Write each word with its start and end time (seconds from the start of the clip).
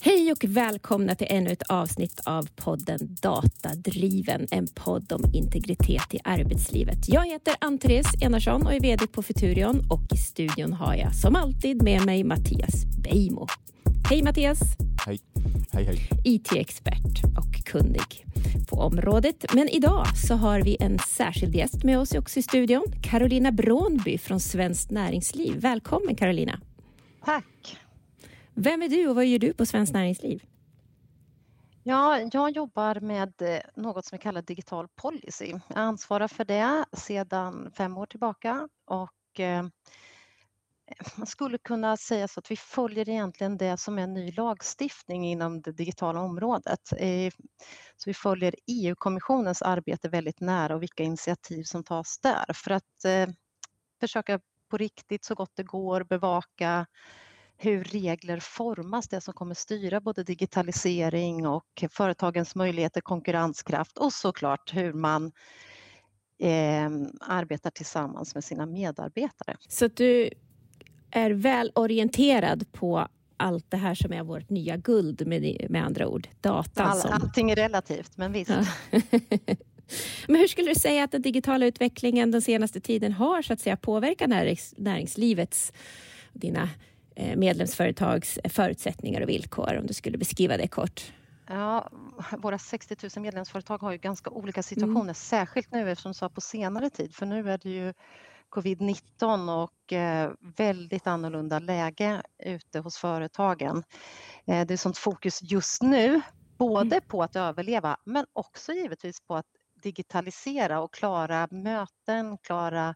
Hej 0.00 0.32
och 0.32 0.44
välkomna 0.44 1.14
till 1.14 1.26
ännu 1.30 1.50
ett 1.50 1.62
avsnitt 1.62 2.20
av 2.24 2.48
podden 2.56 2.98
Datadriven, 3.22 4.46
en 4.50 4.66
podd 4.74 5.12
om 5.12 5.24
integritet 5.32 6.14
i 6.14 6.18
arbetslivet. 6.24 6.98
Jag 7.08 7.26
heter 7.26 7.54
Ann-Therese 7.60 8.22
Enarsson 8.22 8.66
och 8.66 8.74
är 8.74 8.80
VD 8.80 9.06
på 9.06 9.22
Futurion 9.22 9.86
och 9.90 10.00
i 10.14 10.16
studion 10.16 10.72
har 10.72 10.94
jag 10.94 11.14
som 11.14 11.36
alltid 11.36 11.82
med 11.82 12.06
mig 12.06 12.24
Mattias 12.24 12.84
Beijmo. 13.02 13.46
Hej 14.10 14.22
Mattias! 14.22 14.60
Hej, 15.06 15.18
hej, 15.72 15.84
hej. 15.84 15.98
IT-expert 16.24 17.24
och 17.38 17.64
kunnig 17.64 18.26
på 18.68 18.76
området. 18.76 19.54
Men 19.54 19.68
idag 19.68 20.06
så 20.16 20.34
har 20.34 20.60
vi 20.60 20.76
en 20.80 20.98
särskild 20.98 21.54
gäst 21.54 21.84
med 21.84 21.98
oss 21.98 22.14
också 22.14 22.38
i 22.38 22.42
studion. 22.42 22.84
Carolina 23.02 23.52
Brånby 23.52 24.18
från 24.18 24.40
Svenskt 24.40 24.90
Näringsliv. 24.90 25.60
Välkommen 25.60 26.16
Carolina! 26.16 26.60
Tack! 27.24 27.78
Vem 28.60 28.82
är 28.82 28.88
du 28.88 29.08
och 29.08 29.14
vad 29.14 29.26
gör 29.26 29.38
du 29.38 29.52
på 29.52 29.66
Svenskt 29.66 29.94
Näringsliv? 29.94 30.44
Ja, 31.82 32.20
jag 32.32 32.50
jobbar 32.50 33.00
med 33.00 33.42
eh, 33.42 33.60
något 33.76 34.04
som 34.04 34.16
vi 34.16 34.22
kallar 34.22 34.42
digital 34.42 34.88
policy. 34.88 35.54
Jag 35.68 35.78
ansvarar 35.78 36.28
för 36.28 36.44
det 36.44 36.84
sedan 36.92 37.70
fem 37.76 37.98
år 37.98 38.06
tillbaka 38.06 38.68
och 38.84 39.40
eh, 39.40 39.66
man 41.16 41.26
skulle 41.26 41.58
kunna 41.58 41.96
säga 41.96 42.28
så 42.28 42.40
att 42.40 42.50
vi 42.50 42.56
följer 42.56 43.08
egentligen 43.08 43.56
det 43.56 43.76
som 43.76 43.98
är 43.98 44.06
ny 44.06 44.32
lagstiftning 44.32 45.26
inom 45.26 45.60
det 45.60 45.72
digitala 45.72 46.20
området. 46.20 46.92
Eh, 46.98 47.32
så 47.96 48.10
vi 48.10 48.14
följer 48.14 48.54
EU-kommissionens 48.66 49.62
arbete 49.62 50.08
väldigt 50.08 50.40
nära 50.40 50.74
och 50.74 50.82
vilka 50.82 51.02
initiativ 51.02 51.62
som 51.62 51.84
tas 51.84 52.18
där 52.18 52.52
för 52.54 52.70
att 52.70 53.06
försöka 54.00 54.40
på 54.70 54.76
riktigt 54.76 55.24
så 55.24 55.34
gott 55.34 55.52
det 55.54 55.62
går 55.62 56.04
bevaka 56.04 56.86
hur 57.60 57.84
regler 57.84 58.40
formas, 58.40 59.08
det 59.08 59.20
som 59.20 59.34
kommer 59.34 59.54
styra 59.54 60.00
både 60.00 60.24
digitalisering 60.24 61.46
och 61.46 61.84
företagens 61.90 62.54
möjligheter, 62.54 63.00
konkurrenskraft 63.00 63.98
och 63.98 64.12
såklart 64.12 64.74
hur 64.74 64.92
man 64.92 65.32
eh, 66.38 66.90
arbetar 67.20 67.70
tillsammans 67.70 68.34
med 68.34 68.44
sina 68.44 68.66
medarbetare. 68.66 69.56
Så 69.68 69.84
att 69.84 69.96
du 69.96 70.30
är 71.10 71.30
väl 71.30 71.72
orienterad 71.74 72.72
på 72.72 73.08
allt 73.36 73.70
det 73.70 73.76
här 73.76 73.94
som 73.94 74.12
är 74.12 74.22
vårt 74.22 74.50
nya 74.50 74.76
guld 74.76 75.26
med, 75.26 75.66
med 75.70 75.84
andra 75.84 76.08
ord, 76.08 76.28
data. 76.40 76.84
All, 76.84 76.98
som... 76.98 77.12
Allting 77.12 77.50
är 77.50 77.56
relativt, 77.56 78.16
men 78.16 78.32
visst. 78.32 78.50
Ja. 78.50 78.64
men 80.28 80.36
hur 80.36 80.46
skulle 80.46 80.68
du 80.68 80.74
säga 80.74 81.04
att 81.04 81.12
den 81.12 81.22
digitala 81.22 81.66
utvecklingen 81.66 82.30
den 82.30 82.42
senaste 82.42 82.80
tiden 82.80 83.12
har 83.12 83.42
så 83.42 83.52
att 83.52 83.60
säga 83.60 83.76
påverkat 83.76 84.28
närings, 84.28 84.74
näringslivets, 84.76 85.72
dina 86.32 86.68
medlemsföretags 87.36 88.38
förutsättningar 88.44 89.20
och 89.20 89.28
villkor 89.28 89.78
om 89.78 89.86
du 89.86 89.94
skulle 89.94 90.18
beskriva 90.18 90.56
det 90.56 90.68
kort? 90.68 91.12
Ja, 91.48 91.88
våra 92.38 92.58
60 92.58 92.96
000 93.16 93.22
medlemsföretag 93.22 93.78
har 93.78 93.92
ju 93.92 93.98
ganska 93.98 94.30
olika 94.30 94.62
situationer, 94.62 95.00
mm. 95.00 95.14
särskilt 95.14 95.72
nu 95.72 95.90
eftersom 95.90 96.14
sa 96.14 96.28
på 96.28 96.40
senare 96.40 96.90
tid, 96.90 97.14
för 97.14 97.26
nu 97.26 97.50
är 97.50 97.58
det 97.58 97.70
ju 97.70 97.94
covid-19 98.50 99.62
och 99.64 99.92
eh, 99.92 100.30
väldigt 100.56 101.06
annorlunda 101.06 101.58
läge 101.58 102.22
ute 102.44 102.78
hos 102.78 102.96
företagen. 102.96 103.84
Eh, 104.46 104.66
det 104.66 104.74
är 104.74 104.76
sånt 104.76 104.98
fokus 104.98 105.42
just 105.42 105.82
nu, 105.82 106.20
både 106.58 106.96
mm. 106.96 107.08
på 107.08 107.22
att 107.22 107.36
överleva 107.36 107.96
men 108.04 108.26
också 108.32 108.72
givetvis 108.72 109.20
på 109.20 109.36
att 109.36 109.46
digitalisera 109.82 110.80
och 110.80 110.94
klara 110.94 111.48
möten, 111.50 112.38
klara 112.38 112.94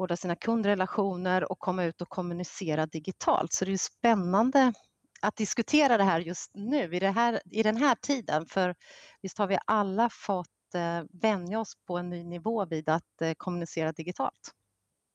vårda 0.00 0.16
sina 0.16 0.36
kundrelationer 0.36 1.52
och 1.52 1.58
komma 1.58 1.84
ut 1.84 2.00
och 2.00 2.08
kommunicera 2.08 2.86
digitalt. 2.86 3.52
Så 3.52 3.64
det 3.64 3.72
är 3.72 3.76
spännande 3.76 4.72
att 5.20 5.36
diskutera 5.36 5.96
det 5.96 6.04
här 6.04 6.20
just 6.20 6.50
nu 6.54 6.94
i, 6.96 7.04
här, 7.04 7.40
i 7.50 7.62
den 7.62 7.76
här 7.76 7.94
tiden. 7.94 8.46
För 8.46 8.74
visst 9.22 9.38
har 9.38 9.46
vi 9.46 9.58
alla 9.64 10.10
fått 10.12 10.74
eh, 10.74 11.02
vänja 11.22 11.60
oss 11.60 11.74
på 11.86 11.98
en 11.98 12.10
ny 12.10 12.24
nivå 12.24 12.66
vid 12.66 12.88
att 12.88 13.22
eh, 13.22 13.32
kommunicera 13.36 13.92
digitalt. 13.92 14.50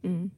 Mm. 0.04 0.32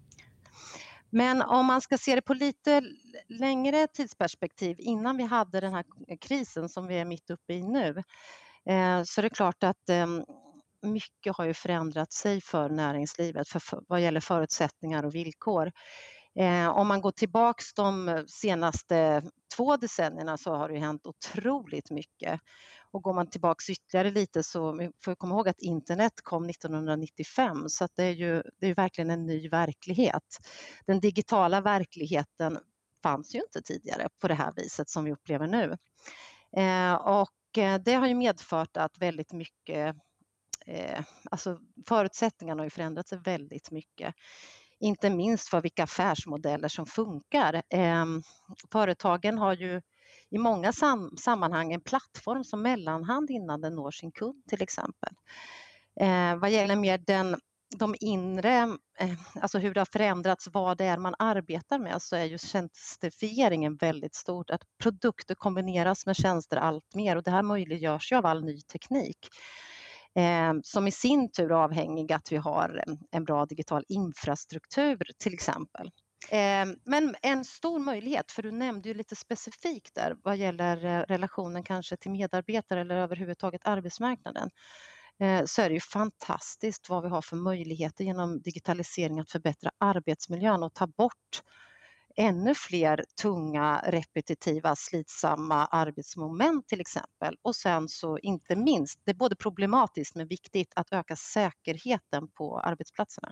Men 1.10 1.42
om 1.42 1.66
man 1.66 1.82
ska 1.82 1.98
se 1.98 2.16
det 2.16 2.22
på 2.22 2.34
lite 2.34 2.82
längre 3.28 3.88
tidsperspektiv 3.88 4.76
innan 4.80 5.18
vi 5.18 5.24
hade 5.24 5.60
den 5.60 5.74
här 5.74 5.86
krisen 6.22 6.70
som 6.70 6.88
vi 6.88 7.00
är 7.00 7.06
mitt 7.06 7.30
uppe 7.30 7.54
i 7.54 7.64
nu 7.64 8.04
eh, 8.66 9.04
så 9.04 9.22
är 9.22 9.22
det 9.22 9.30
klart 9.30 9.64
att 9.64 9.90
ehm, 9.90 10.26
mycket 10.82 11.38
har 11.38 11.46
ju 11.46 11.54
förändrat 11.54 12.14
sig 12.14 12.42
för 12.42 12.70
näringslivet 12.70 13.50
för, 13.50 13.60
för, 13.60 13.82
vad 13.88 14.02
gäller 14.02 14.20
förutsättningar 14.20 15.06
och 15.06 15.16
villkor. 15.16 15.72
Eh, 16.40 16.70
om 16.70 16.88
man 16.88 17.02
går 17.02 17.12
tillbaks 17.12 17.74
de 17.74 18.10
eh, 18.10 18.24
senaste 18.28 19.24
två 19.56 19.78
decennierna 19.78 20.38
så 20.38 20.56
har 20.56 20.70
det 20.70 20.80
hänt 20.80 21.08
otroligt 21.08 21.92
mycket. 21.92 22.40
Och 22.92 23.04
går 23.04 23.14
man 23.14 23.30
tillbaks 23.30 23.70
ytterligare 23.70 24.12
lite 24.12 24.44
så 24.44 24.78
får 25.04 25.12
vi 25.12 25.16
komma 25.16 25.36
ihåg 25.36 25.50
att 25.50 25.62
internet 25.62 26.14
kom 26.24 26.50
1995 26.50 27.70
så 27.70 27.84
att 27.84 27.92
det 27.96 28.04
är 28.04 28.12
ju 28.12 28.44
det 28.60 28.68
är 28.68 28.76
verkligen 28.76 29.10
en 29.10 29.26
ny 29.26 29.50
verklighet. 29.50 30.38
Den 30.86 31.00
digitala 31.00 31.62
verkligheten 31.62 32.60
fanns 33.04 33.36
ju 33.36 33.40
inte 33.40 33.62
tidigare 33.62 34.10
på 34.22 34.28
det 34.28 34.34
här 34.34 34.54
viset 34.56 34.90
som 34.90 35.04
vi 35.04 35.12
upplever 35.12 35.48
nu. 35.48 35.78
Eh, 36.62 36.94
och 36.94 37.58
eh, 37.58 37.80
det 37.80 37.94
har 37.94 38.08
ju 38.08 38.16
medfört 38.16 38.78
att 38.78 38.98
väldigt 38.98 39.34
mycket 39.34 39.96
eh, 40.68 41.04
alltså 41.32 41.60
förutsättningarna 41.88 42.62
har 42.62 42.66
ju 42.66 42.70
förändrats 42.70 43.14
väldigt 43.14 43.72
mycket. 43.72 44.16
Inte 44.80 45.10
minst 45.10 45.50
för 45.50 45.62
vilka 45.62 45.84
affärsmodeller 45.84 46.68
som 46.68 46.86
funkar. 46.86 47.62
Eh, 47.70 48.06
företagen 48.72 49.38
har 49.38 49.54
ju 49.54 49.82
i 50.30 50.38
många 50.38 50.74
sam 50.74 51.18
sammanhang 51.18 51.74
en 51.74 51.82
plattform 51.82 52.44
som 52.44 52.62
mellanhand 52.62 53.30
innan 53.30 53.62
den 53.62 53.76
når 53.76 53.92
sin 53.92 54.12
kund 54.12 54.44
till 54.50 54.62
exempel. 54.62 55.14
Eh, 56.00 56.36
vad 56.36 56.52
gäller 56.52 56.76
mer 56.76 56.98
den, 56.98 57.40
de 57.78 57.96
inre, 58.00 58.78
eh, 59.00 59.14
alltså 59.42 59.60
hur 59.60 59.74
det 59.74 59.82
har 59.82 59.88
förändrats, 59.92 60.48
vad 60.52 60.78
det 60.78 60.86
är 60.86 60.98
man 60.98 61.16
arbetar 61.20 61.80
med, 61.80 62.02
så 62.02 62.16
är 62.16 62.26
ju 62.26 62.38
tjänstifieringen 62.38 63.76
väldigt 63.76 64.16
stort. 64.16 64.50
Att 64.50 64.62
produkter 64.84 65.36
kombineras 65.36 66.06
med 66.06 66.16
tjänster 66.16 66.58
allt 66.58 66.96
mer 66.96 67.16
och 67.16 67.24
det 67.24 67.32
här 67.32 67.44
möjliggörs 67.44 68.12
ju 68.12 68.16
av 68.16 68.26
all 68.26 68.46
ny 68.46 68.62
teknik 68.62 69.28
Ehm, 70.18 70.64
som 70.64 70.88
i 70.88 70.92
sin 70.92 71.32
tur 71.32 71.52
är 71.52 71.56
avhängig 71.56 72.14
att 72.14 72.32
vi 72.32 72.38
har 72.38 72.84
en 73.12 73.24
bra 73.24 73.46
digital 73.46 73.84
infrastruktur 73.88 74.98
till 75.20 75.34
exempel. 75.34 75.92
Ehm, 76.30 76.76
men 76.86 77.16
en 77.22 77.46
stor 77.46 77.80
möjlighet, 77.80 78.32
för 78.32 78.44
du 78.44 78.52
nämnde 78.52 78.90
ju 78.90 78.96
lite 78.96 79.16
specifikt 79.16 79.96
där 79.96 80.16
vad 80.24 80.38
gäller 80.38 80.86
eh, 80.86 81.02
relationen 81.08 81.64
kanske 81.64 81.98
till 81.98 82.12
medarbetare 82.12 82.82
eller 82.82 82.96
överhuvudtaget 82.96 83.62
arbetsmarknaden 83.64 84.50
eh, 85.20 85.46
så 85.46 85.62
är 85.62 85.70
det 85.70 85.76
ju 85.76 85.82
fantastiskt 85.82 86.90
vad 86.90 87.04
vi 87.04 87.10
har 87.10 87.22
för 87.22 87.36
möjligheter 87.36 88.04
genom 88.04 88.42
digitalisering 88.42 89.20
att 89.20 89.32
förbättra 89.32 89.72
arbetsmiljön 89.80 90.64
och 90.64 90.74
ta 90.74 90.88
bort 90.88 91.42
ännu 92.18 92.56
fler 92.56 93.06
tunga, 93.22 93.82
repetitiva, 93.88 94.76
slitsamma 94.76 95.66
arbetsmoment 95.66 96.68
till 96.68 96.82
exempel. 96.82 97.38
Och 97.42 97.56
sen 97.56 97.90
så 97.90 98.20
inte 98.20 98.56
minst, 98.56 99.00
det 99.06 99.12
är 99.12 99.16
både 99.16 99.36
problematiskt 99.36 100.16
men 100.16 100.28
viktigt 100.28 100.74
att 100.76 100.94
öka 100.94 101.16
säkerheten 101.16 102.28
på 102.38 102.60
arbetsplatserna. 102.60 103.32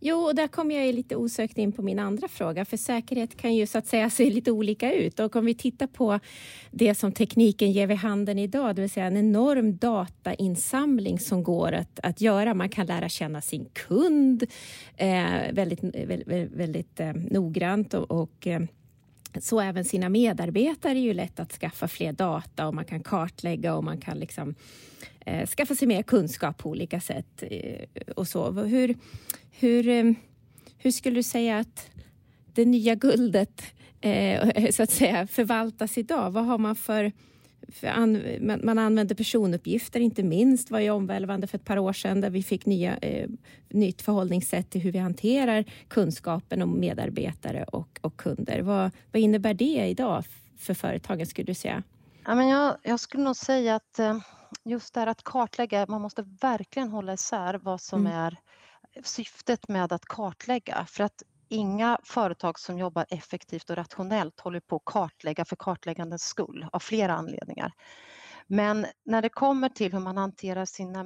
Jo, 0.00 0.16
och 0.16 0.34
där 0.34 0.48
kommer 0.48 0.74
jag 0.74 0.94
lite 0.94 1.16
osökt 1.16 1.58
in 1.58 1.72
på 1.72 1.82
min 1.82 1.98
andra 1.98 2.28
fråga, 2.28 2.64
för 2.64 2.76
säkerhet 2.76 3.36
kan 3.36 3.54
ju 3.54 3.66
så 3.66 3.78
att 3.78 3.86
säga 3.86 4.10
se 4.10 4.30
lite 4.30 4.50
olika 4.50 4.92
ut. 4.92 5.20
Och 5.20 5.36
om 5.36 5.44
vi 5.44 5.54
tittar 5.54 5.86
på 5.86 6.20
det 6.70 6.94
som 6.94 7.12
tekniken 7.12 7.72
ger 7.72 7.86
vid 7.86 7.96
handen 7.96 8.38
idag, 8.38 8.76
det 8.76 8.82
vill 8.82 8.90
säga 8.90 9.06
en 9.06 9.16
enorm 9.16 9.76
datainsamling 9.76 11.18
som 11.18 11.42
går 11.42 11.72
att, 11.72 12.00
att 12.02 12.20
göra. 12.20 12.54
Man 12.54 12.68
kan 12.68 12.86
lära 12.86 13.08
känna 13.08 13.40
sin 13.40 13.64
kund 13.72 14.44
eh, 14.96 15.52
väldigt, 15.52 15.84
väldigt, 15.84 16.52
väldigt 16.52 17.00
eh, 17.00 17.12
noggrant 17.12 17.94
och, 17.94 18.10
och 18.10 18.46
eh, 18.46 18.60
så 19.40 19.60
även 19.60 19.84
sina 19.84 20.08
medarbetare 20.08 20.98
är 20.98 21.02
ju 21.02 21.14
lätt 21.14 21.40
att 21.40 21.52
skaffa 21.52 21.88
fler 21.88 22.12
data 22.12 22.68
och 22.68 22.74
man 22.74 22.84
kan 22.84 23.02
kartlägga 23.02 23.74
och 23.74 23.84
man 23.84 24.00
kan 24.00 24.18
liksom 24.18 24.54
eh, 25.24 25.46
skaffa 25.46 25.74
sig 25.74 25.88
mer 25.88 26.02
kunskap 26.02 26.58
på 26.58 26.70
olika 26.70 27.00
sätt. 27.00 27.42
Eh, 27.42 27.86
och 28.16 28.28
så. 28.28 28.50
Hur, 28.50 28.96
hur, 29.50 29.88
eh, 29.88 30.12
hur 30.78 30.90
skulle 30.90 31.16
du 31.16 31.22
säga 31.22 31.58
att 31.58 31.90
det 32.54 32.64
nya 32.64 32.94
guldet 32.94 33.62
eh, 34.00 34.70
så 34.70 34.82
att 34.82 34.90
säga 34.90 35.26
förvaltas 35.26 35.98
idag? 35.98 36.30
Vad 36.30 36.44
har 36.44 36.58
man 36.58 36.76
för 36.76 37.12
an, 37.82 38.22
man, 38.40 38.78
använder 38.78 39.14
personuppgifter, 39.14 40.00
inte 40.00 40.22
minst 40.22 40.70
var 40.70 40.80
ju 40.80 40.90
omvälvande 40.90 41.46
för 41.46 41.58
ett 41.58 41.64
par 41.64 41.78
år 41.78 41.92
sedan 41.92 42.20
där 42.20 42.30
vi 42.30 42.42
fick 42.42 42.66
nya, 42.66 42.96
eh, 42.96 43.28
nytt 43.68 44.02
förhållningssätt 44.02 44.70
till 44.70 44.80
hur 44.80 44.92
vi 44.92 44.98
hanterar 44.98 45.64
kunskapen 45.88 46.62
om 46.62 46.80
medarbetare 46.80 47.64
och, 47.64 47.98
och 48.00 48.16
kunder. 48.16 48.60
Vad, 48.60 48.90
vad 49.12 49.22
innebär 49.22 49.54
det 49.54 49.86
idag 49.88 50.24
för 50.58 50.74
företagen 50.74 51.26
skulle 51.26 51.46
du 51.46 51.54
säga? 51.54 51.82
Ja, 52.24 52.34
men 52.34 52.48
jag, 52.48 52.76
jag 52.82 53.00
skulle 53.00 53.22
nog 53.22 53.36
säga 53.36 53.74
att 53.74 53.98
eh, 53.98 54.18
just 54.64 54.94
det 54.94 55.00
här 55.00 55.06
att 55.06 55.22
kartlägga, 55.22 55.86
man 55.88 56.02
måste 56.02 56.22
verkligen 56.22 56.90
hålla 56.90 57.12
isär 57.12 57.54
vad 57.54 57.80
som 57.80 58.00
mm. 58.00 58.12
är 58.12 58.38
syftet 59.02 59.68
med 59.68 59.92
att 59.92 60.04
kartlägga. 60.04 60.86
För 60.88 61.04
att 61.04 61.22
inga 61.48 61.98
företag 62.04 62.58
som 62.58 62.78
jobbar 62.78 63.06
effektivt 63.08 63.70
och 63.70 63.76
rationellt 63.76 64.40
håller 64.40 64.60
på 64.60 64.76
att 64.76 64.84
kartlägga 64.84 65.44
för 65.44 65.56
kartläggandets 65.56 66.24
skull 66.24 66.66
av 66.72 66.78
flera 66.78 67.14
anledningar. 67.14 67.72
Men 68.46 68.86
när 69.04 69.22
det 69.22 69.28
kommer 69.28 69.68
till 69.68 69.92
hur 69.92 70.00
man 70.00 70.16
hanterar 70.16 70.64
sina 70.64 71.04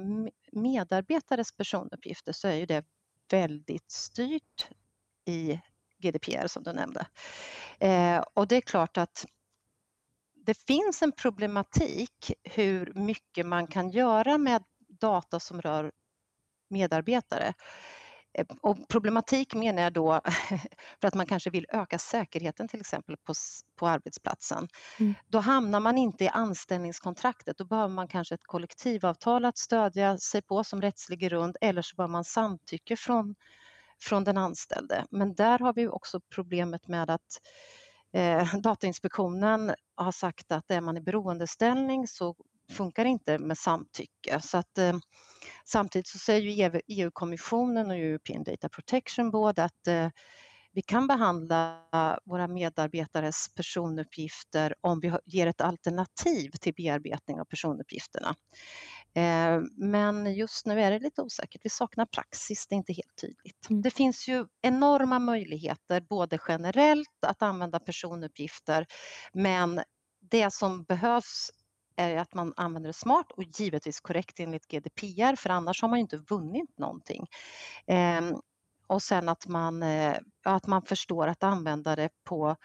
medarbetares 0.51 1.51
personuppgifter 1.51 2.31
så 2.31 2.47
är 2.47 2.55
ju 2.55 2.65
det 2.65 2.85
väldigt 3.31 3.91
styrt 3.91 4.67
i 5.25 5.59
GDPR 5.97 6.47
som 6.47 6.63
du 6.63 6.73
nämnde. 6.73 7.07
Eh, 7.79 8.23
och 8.33 8.47
det 8.47 8.55
är 8.55 8.61
klart 8.61 8.97
att 8.97 9.25
det 10.49 10.57
finns 10.67 11.01
en 11.01 11.11
problematik 11.11 12.33
hur 12.43 12.91
mycket 12.95 13.45
man 13.45 13.67
kan 13.67 13.89
göra 13.89 14.37
med 14.37 14.63
data 14.87 15.39
som 15.39 15.61
rör 15.61 15.91
medarbetare. 16.69 17.53
Eh, 18.33 18.45
och 18.61 18.87
problematik 18.87 19.53
menar 19.53 19.81
jag 19.81 19.93
då 19.93 20.21
för 21.01 21.07
att 21.07 21.13
man 21.13 21.25
kanske 21.25 21.49
vill 21.49 21.65
öka 21.69 21.99
säkerheten 21.99 22.67
till 22.67 22.79
exempel 22.79 23.17
på, 23.17 23.33
på 23.75 23.87
arbetsplatsen. 23.87 24.67
Mm. 24.99 25.13
Då 25.27 25.39
hamnar 25.39 25.79
man 25.79 25.97
inte 25.97 26.23
i 26.23 26.29
anställningskontraktet, 26.29 27.57
då 27.57 27.65
behöver 27.65 27.93
man 27.93 28.07
kanske 28.07 28.35
ett 28.35 28.47
kollektivavtal 28.47 29.45
att 29.45 29.57
stödja 29.57 30.17
sig 30.17 30.41
på 30.41 30.63
som 30.63 30.81
rättslig 30.81 31.19
grund 31.19 31.57
eller 31.61 31.81
så 31.81 31.95
behöver 31.95 32.11
man 32.11 32.25
samtycke 32.25 32.95
från, 32.95 33.35
från 34.01 34.23
den 34.23 34.37
anställde. 34.37 35.05
Men 35.11 35.35
där 35.35 35.59
har 35.59 35.73
vi 35.73 35.87
också 35.87 36.21
problemet 36.35 36.87
med 36.87 37.09
att 37.09 37.41
eh, 38.13 38.55
Datainspektionen 38.63 39.75
har 39.95 40.11
sagt 40.11 40.51
att 40.51 40.71
är 40.71 40.81
man 40.81 40.97
i 40.97 41.01
beroendeställning 41.01 42.07
så 42.07 42.35
funkar 42.71 43.03
det 43.03 43.09
inte 43.09 43.39
med 43.39 43.57
samtycke. 43.57 44.41
Så 44.41 44.57
att, 44.57 44.77
eh, 44.77 44.97
samtidigt 45.65 46.07
så 46.07 46.17
säger 46.17 46.81
EU-kommissionen 46.87 47.91
e 47.91 47.93
och 47.93 47.99
European 47.99 48.43
Data 48.43 48.69
Protection 48.69 49.31
Board 49.31 49.59
att 49.59 49.87
eh, 49.87 50.09
vi 50.71 50.81
kan 50.81 51.07
behandla 51.07 51.79
våra 52.25 52.47
medarbetares 52.47 53.47
personuppgifter 53.55 54.75
om 54.81 54.99
vi 54.99 55.13
ger 55.25 55.47
ett 55.47 55.61
alternativ 55.61 56.51
till 56.61 56.73
bearbetning 56.73 57.39
av 57.39 57.45
personuppgifterna. 57.45 58.35
Eh, 59.13 59.61
men 59.77 60.33
just 60.33 60.65
nu 60.65 60.81
är 60.81 60.91
det 60.91 60.99
lite 60.99 61.21
osäkert. 61.21 61.61
Vi 61.63 61.69
saknar 61.69 62.05
praxis, 62.05 62.67
det 62.67 62.75
är 62.75 62.77
inte 62.77 62.93
helt 62.93 63.15
tydligt. 63.21 63.69
Mm. 63.69 63.81
Det 63.81 63.91
finns 63.91 64.27
ju 64.27 64.45
enorma 64.61 65.19
möjligheter 65.19 66.01
både 66.01 66.39
generellt 66.47 67.23
att 67.25 67.41
använda 67.41 67.79
personuppgifter 67.79 68.85
men 69.33 69.81
det 70.21 70.53
som 70.53 70.83
behövs 70.83 71.51
är 71.95 72.17
att 72.17 72.33
man 72.33 72.53
använder 72.57 72.89
det 72.89 72.93
smart 72.93 73.31
och 73.31 73.43
givetvis 73.43 73.99
korrekt 73.99 74.39
enligt 74.39 74.67
GDPR 74.67 75.35
för 75.35 75.49
annars 75.49 75.81
har 75.81 75.89
man 75.89 75.99
inte 75.99 76.17
vunnit 76.17 76.77
någonting. 76.77 77.27
Ehm, 77.87 78.35
och 78.87 79.03
sen 79.03 79.29
att 79.29 79.47
man, 79.47 79.83
eh, 79.83 80.17
att 80.43 80.67
man 80.67 80.81
förstår 80.81 81.27
att 81.27 81.43
använda 81.43 81.95
det 81.95 82.09
på 82.23 82.55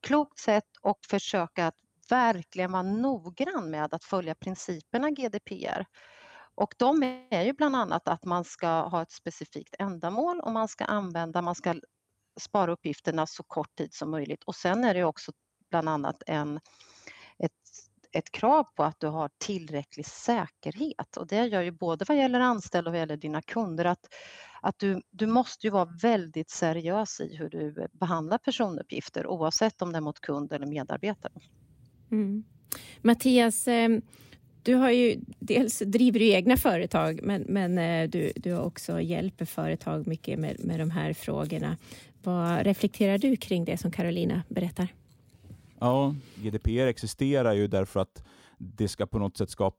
klokt 0.00 0.38
sätt 0.38 0.68
och 0.82 0.98
försöka 1.10 1.66
att 1.66 1.76
verkligen 2.10 2.72
vara 2.72 2.82
noggrann 2.82 3.70
med 3.70 3.94
att 3.94 4.04
följa 4.04 4.34
principerna 4.34 5.10
GDPR. 5.10 5.86
Och 6.54 6.74
de 6.78 7.02
är 7.30 7.42
ju 7.42 7.52
bland 7.52 7.76
annat 7.76 8.08
att 8.08 8.24
man 8.24 8.44
ska 8.44 8.68
ha 8.68 9.02
ett 9.02 9.12
specifikt 9.12 9.74
ändamål 9.78 10.40
och 10.40 10.52
man 10.52 10.68
ska 10.68 10.84
använda, 10.84 11.42
man 11.42 11.54
ska 11.54 11.74
spara 12.40 12.72
uppgifterna 12.72 13.26
så 13.26 13.42
kort 13.42 13.76
tid 13.76 13.94
som 13.94 14.10
möjligt. 14.10 14.44
Och 14.44 14.54
sen 14.54 14.84
är 14.84 14.94
det 14.94 15.04
också 15.04 15.32
bland 15.70 15.88
annat 15.88 16.22
en, 16.26 16.60
ett, 17.38 17.52
ett 18.12 18.30
krav 18.30 18.64
på 18.64 18.84
att 18.84 19.00
du 19.00 19.06
har 19.06 19.30
tillräcklig 19.38 20.06
säkerhet 20.06 21.16
och 21.16 21.26
det 21.26 21.46
gör 21.46 21.62
ju 21.62 21.70
både 21.70 22.04
vad 22.08 22.16
gäller 22.16 22.40
anställda 22.40 22.90
och 22.90 22.92
vad 22.92 23.00
gäller 23.00 23.16
dina 23.16 23.42
kunder 23.42 23.84
att, 23.84 24.14
att 24.62 24.78
du, 24.78 25.02
du 25.10 25.26
måste 25.26 25.66
ju 25.66 25.70
vara 25.70 25.88
väldigt 26.02 26.50
seriös 26.50 27.20
i 27.20 27.36
hur 27.36 27.50
du 27.50 27.88
behandlar 27.92 28.38
personuppgifter 28.38 29.26
oavsett 29.26 29.82
om 29.82 29.92
det 29.92 29.98
är 29.98 30.02
mot 30.02 30.20
kund 30.20 30.52
eller 30.52 30.66
medarbetare. 30.66 31.32
Mm. 32.12 32.44
Mattias, 33.02 33.68
eh, 33.68 33.88
du 34.62 34.74
har 34.74 34.90
ju 34.90 35.20
dels 35.38 35.78
driver 35.78 36.18
du 36.18 36.28
egna 36.28 36.56
företag 36.56 37.20
men, 37.22 37.42
men 37.42 37.78
eh, 37.78 38.10
du, 38.10 38.32
du 38.36 38.58
också 38.58 39.00
hjälper 39.00 39.44
företag 39.44 40.06
mycket 40.06 40.38
med, 40.38 40.64
med 40.64 40.80
de 40.80 40.90
här 40.90 41.12
frågorna. 41.12 41.76
Vad 42.22 42.66
reflekterar 42.66 43.18
du 43.18 43.36
kring 43.36 43.64
det 43.64 43.76
som 43.76 43.90
Carolina 43.90 44.42
berättar? 44.48 44.88
Ja, 45.78 46.14
GDPR 46.34 46.86
existerar 46.86 47.52
ju 47.52 47.66
därför 47.66 48.00
att 48.00 48.24
det 48.58 48.88
ska 48.88 49.06
på 49.06 49.18
något 49.18 49.36
sätt 49.36 49.50
skapa, 49.50 49.76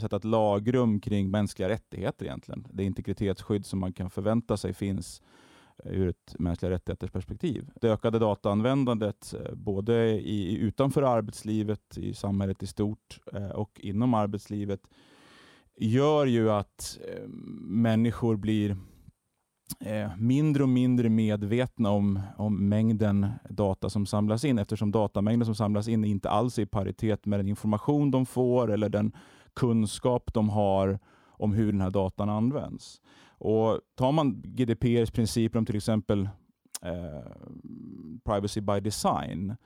sätta 0.00 0.16
ett 0.16 0.24
lagrum 0.24 1.00
kring 1.00 1.30
mänskliga 1.30 1.68
rättigheter 1.68 2.26
egentligen. 2.26 2.66
Det 2.72 2.84
integritetsskydd 2.84 3.66
som 3.66 3.78
man 3.78 3.92
kan 3.92 4.10
förvänta 4.10 4.56
sig 4.56 4.74
finns 4.74 5.22
ur 5.84 6.08
ett 6.08 6.34
mänskliga 6.38 6.70
rättigheters 6.70 7.10
perspektiv. 7.10 7.70
Det 7.80 7.88
ökade 7.88 8.18
dataanvändandet 8.18 9.34
eh, 9.34 9.54
både 9.54 9.94
i, 10.10 10.56
utanför 10.58 11.02
arbetslivet, 11.02 11.98
i 11.98 12.14
samhället 12.14 12.62
i 12.62 12.66
stort 12.66 13.20
eh, 13.32 13.48
och 13.48 13.80
inom 13.82 14.14
arbetslivet 14.14 14.80
gör 15.76 16.26
ju 16.26 16.50
att 16.50 16.98
eh, 17.08 17.28
människor 17.60 18.36
blir 18.36 18.76
mindre 20.18 20.62
och 20.62 20.68
mindre 20.68 21.08
medvetna 21.08 21.90
om, 21.90 22.20
om 22.36 22.68
mängden 22.68 23.26
data 23.50 23.90
som 23.90 24.06
samlas 24.06 24.44
in 24.44 24.58
eftersom 24.58 24.90
datamängden 24.92 25.46
som 25.46 25.54
samlas 25.54 25.88
in 25.88 26.04
inte 26.04 26.30
alls 26.30 26.58
är 26.58 26.62
i 26.62 26.66
paritet 26.66 27.26
med 27.26 27.38
den 27.40 27.48
information 27.48 28.10
de 28.10 28.26
får 28.26 28.72
eller 28.72 28.88
den 28.88 29.12
kunskap 29.54 30.34
de 30.34 30.48
har 30.48 30.98
om 31.38 31.52
hur 31.52 31.72
den 31.72 31.80
här 31.80 31.90
datan 31.90 32.28
används. 32.28 33.00
Och 33.38 33.80
tar 33.94 34.12
man 34.12 34.42
GDPRs 34.44 35.10
principer 35.10 35.58
om 35.58 35.66
till 35.66 35.76
exempel 35.76 36.28
eh, 36.82 37.32
privacy 38.24 38.60
by 38.60 38.80
design, 38.80 39.56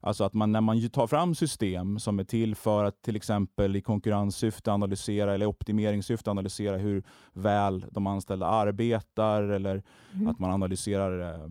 alltså 0.00 0.24
att 0.24 0.34
man 0.34 0.52
när 0.52 0.60
man 0.60 0.88
tar 0.88 1.06
fram 1.06 1.34
system 1.34 1.98
som 1.98 2.18
är 2.18 2.24
till 2.24 2.54
för 2.54 2.84
att 2.84 3.02
till 3.02 3.16
exempel 3.16 3.76
i 3.76 3.80
konkurrenssyfte 3.80 4.72
analysera 4.72 5.34
eller 5.34 5.46
optimeringssyfte 5.46 6.30
analysera 6.30 6.76
hur 6.76 7.02
väl 7.32 7.86
de 7.90 8.06
anställda 8.06 8.46
arbetar 8.46 9.42
eller 9.42 9.82
mm. 10.14 10.28
att 10.28 10.38
man 10.38 10.50
analyserar 10.50 11.34
eh, 11.34 11.48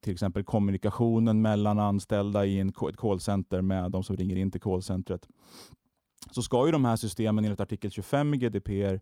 till 0.00 0.12
exempel 0.12 0.44
kommunikationen 0.44 1.42
mellan 1.42 1.78
anställda 1.78 2.46
i 2.46 2.60
en 2.60 2.72
callcenter 2.72 3.62
med 3.62 3.90
de 3.90 4.02
som 4.04 4.16
ringer 4.16 4.36
in 4.36 4.50
till 4.50 4.60
callcentret 4.60 5.28
så 6.30 6.42
ska 6.42 6.66
ju 6.66 6.72
de 6.72 6.84
här 6.84 6.96
systemen 6.96 7.44
enligt 7.44 7.60
artikel 7.60 7.90
25 7.90 8.34
i 8.34 8.36
GDPR 8.36 9.00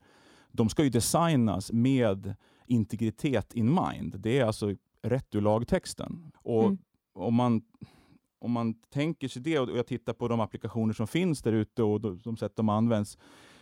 de 0.53 0.69
ska 0.69 0.85
ju 0.85 0.91
designas 0.91 1.73
med 1.73 2.35
integritet 2.67 3.55
in 3.55 3.75
mind. 3.75 4.21
Det 4.21 4.39
är 4.39 4.45
alltså 4.45 4.75
rätt 5.03 5.35
ur 5.35 5.41
lagtexten. 5.41 6.33
Och 6.35 6.65
mm. 6.65 6.79
om, 7.13 7.35
man, 7.35 7.63
om 8.39 8.51
man 8.51 8.75
tänker 8.75 9.29
sig 9.29 9.43
det 9.43 9.59
och 9.59 9.79
jag 9.79 9.87
tittar 9.87 10.13
på 10.13 10.29
de 10.29 10.41
applikationer 10.41 10.93
som 10.93 11.07
finns 11.07 11.43
där 11.43 11.53
ute 11.53 11.83
och 11.83 12.01
de 12.01 12.37
sätt 12.37 12.57
de 12.57 12.69
används 12.69 13.19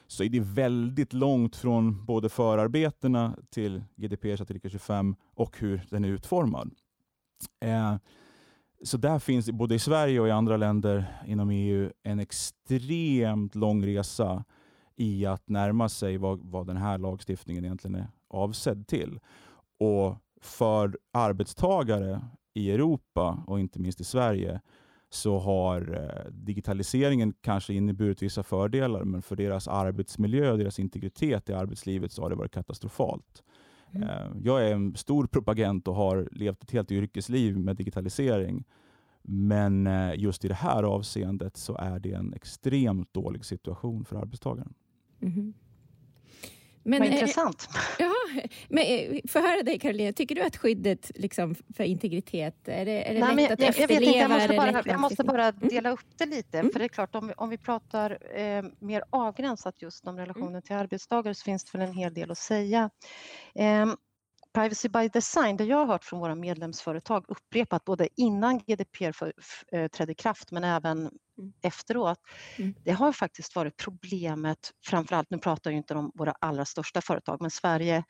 så 0.06 0.25
är 0.25 0.28
det 0.28 0.40
väldigt 0.40 1.12
långt 1.12 1.56
från 1.56 2.04
både 2.04 2.28
förarbetena 2.28 3.37
till 3.50 3.82
GDPRs 3.97 4.40
artikel 4.40 4.70
25 4.70 5.16
och 5.35 5.59
hur 5.59 5.82
den 5.90 6.04
är 6.04 6.09
utformad. 6.09 6.75
Eh, 7.61 7.97
så 8.82 8.97
där 8.97 9.18
finns 9.18 9.50
både 9.50 9.75
i 9.75 9.78
Sverige 9.78 10.20
och 10.20 10.28
i 10.28 10.30
andra 10.30 10.56
länder 10.56 11.23
inom 11.26 11.50
EU 11.50 11.90
en 12.02 12.18
extremt 12.18 13.54
lång 13.54 13.87
resa 13.87 14.44
i 15.00 15.26
att 15.26 15.49
närma 15.49 15.88
sig 15.88 16.16
vad, 16.16 16.40
vad 16.42 16.66
den 16.66 16.76
här 16.76 16.99
lagstiftningen 16.99 17.64
egentligen 17.64 17.95
är 17.95 18.09
avsedd 18.28 18.87
till. 18.87 19.21
Och 19.78 20.16
för 20.40 20.99
arbetstagare 21.12 22.21
i 22.54 22.71
Europa 22.71 23.45
och 23.47 23.61
inte 23.61 23.80
minst 23.80 24.00
i 24.00 24.04
Sverige 24.04 24.61
så 25.11 25.38
har 25.38 25.95
eh, 25.95 26.30
digitaliseringen 26.33 27.35
kanske 27.40 27.75
inneburit 27.75 28.23
vissa 28.23 28.42
fördelar, 28.42 29.04
men 29.04 29.23
för 29.23 29.37
deras 29.37 29.69
arbetsmiljö 29.69 30.50
och 30.50 30.59
deras 30.59 30.78
integritet 30.78 31.49
i 31.49 31.52
arbetslivet 31.52 32.12
så 32.12 32.23
har 32.23 32.30
det 32.30 32.37
varit 32.37 32.54
katastrofalt. 32.54 33.42
Mm. 33.90 34.09
Eh, 34.09 34.26
jag 34.42 34.69
är 34.69 34.75
en 34.75 34.97
stor 34.97 35.26
propagent 35.26 35.88
och 35.88 35.95
har 35.95 36.28
levt 36.33 36.62
ett 36.62 36.71
helt 36.71 36.92
yrkesliv 36.92 37.59
med 37.59 37.76
digitalisering. 37.76 38.64
Men 39.23 39.87
eh, 39.87 40.14
just 40.16 40.45
i 40.45 40.49
det 40.49 40.54
här 40.54 40.83
avseendet 40.83 41.57
så 41.57 41.76
är 41.76 41.99
det 41.99 42.12
en 42.12 42.35
extremt 42.35 43.14
dålig 43.14 43.45
situation 43.45 44.04
för 44.04 44.16
arbetstagaren. 44.16 44.75
Mm. 45.22 45.54
Men, 46.82 47.00
Vad 47.00 47.08
intressant. 47.08 47.68
Ja, 47.98 48.12
men 48.68 48.84
eh, 48.84 49.20
få 49.28 49.38
höra 49.38 49.62
dig 49.62 49.78
Karolina, 49.78 50.12
tycker 50.12 50.34
du 50.34 50.42
att 50.42 50.56
skyddet 50.56 51.10
liksom, 51.14 51.54
för 51.76 51.84
integritet, 51.84 52.68
är 52.68 52.84
det, 52.84 53.08
är 53.10 53.14
det 53.14 53.20
Nej, 53.20 53.36
lätt 53.36 53.50
att 53.50 53.60
jag, 53.60 53.68
efterleva? 53.68 54.04
Jag, 54.04 54.20
jag, 54.20 54.30
måste 54.30 54.56
bara, 54.56 54.82
jag 54.86 55.00
måste 55.00 55.24
bara 55.24 55.46
mm. 55.46 55.68
dela 55.68 55.90
upp 55.90 56.18
det 56.18 56.26
lite, 56.26 56.58
mm. 56.58 56.72
för 56.72 56.78
det 56.78 56.84
är 56.84 56.88
klart 56.88 57.14
om 57.14 57.26
vi, 57.26 57.34
om 57.36 57.48
vi 57.48 57.58
pratar 57.58 58.18
eh, 58.38 58.62
mer 58.78 59.04
avgränsat 59.10 59.82
just 59.82 60.06
om 60.06 60.16
relationen 60.16 60.48
mm. 60.48 60.62
till 60.62 60.76
arbetstagare 60.76 61.34
så 61.34 61.44
finns 61.44 61.64
det 61.64 61.78
väl 61.78 61.88
en 61.88 61.94
hel 61.94 62.14
del 62.14 62.30
att 62.30 62.38
säga. 62.38 62.90
Eh, 63.54 63.86
Privacy 64.54 64.88
by 64.88 65.09
design, 65.09 65.57
det 65.57 65.64
jag 65.64 65.76
har 65.76 65.87
hört 65.87 66.04
från 66.04 66.21
våra 66.21 66.35
medlemsföretag 66.35 67.25
upprepat 67.28 67.85
både 67.85 68.09
innan 68.16 68.59
GDPR 68.59 69.12
för, 69.12 69.33
äh, 69.73 69.88
trädde 69.88 70.12
i 70.12 70.14
kraft 70.14 70.50
men 70.50 70.64
även 70.64 70.99
mm. 70.99 71.52
efteråt. 71.62 72.19
Mm. 72.59 72.75
Det 72.85 72.92
har 72.92 73.12
faktiskt 73.12 73.57
varit 73.57 73.76
problemet, 73.76 74.71
framförallt, 74.87 75.30
nu 75.30 75.38
pratar 75.38 75.71
jag 75.71 75.78
inte 75.78 75.95
om 75.95 76.12
våra 76.14 76.33
allra 76.33 76.64
största 76.64 77.00
företag, 77.00 77.40
men 77.40 77.50
Sverige 77.50 78.04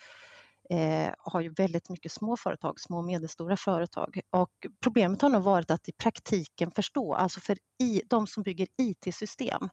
eh, 0.70 1.12
har 1.18 1.40
ju 1.40 1.52
väldigt 1.52 1.88
mycket 1.88 2.12
små 2.12 2.36
företag, 2.36 2.80
små 2.80 2.98
och 2.98 3.04
medelstora 3.04 3.56
företag. 3.56 4.20
Och 4.30 4.66
problemet 4.82 5.22
har 5.22 5.28
nog 5.28 5.42
varit 5.42 5.70
att 5.70 5.88
i 5.88 5.92
praktiken 5.92 6.70
förstå, 6.70 7.14
alltså 7.14 7.40
för 7.40 7.58
i, 7.82 8.02
de 8.06 8.26
som 8.26 8.42
bygger 8.42 8.66
IT-system, 8.78 9.62
eh, 9.62 9.68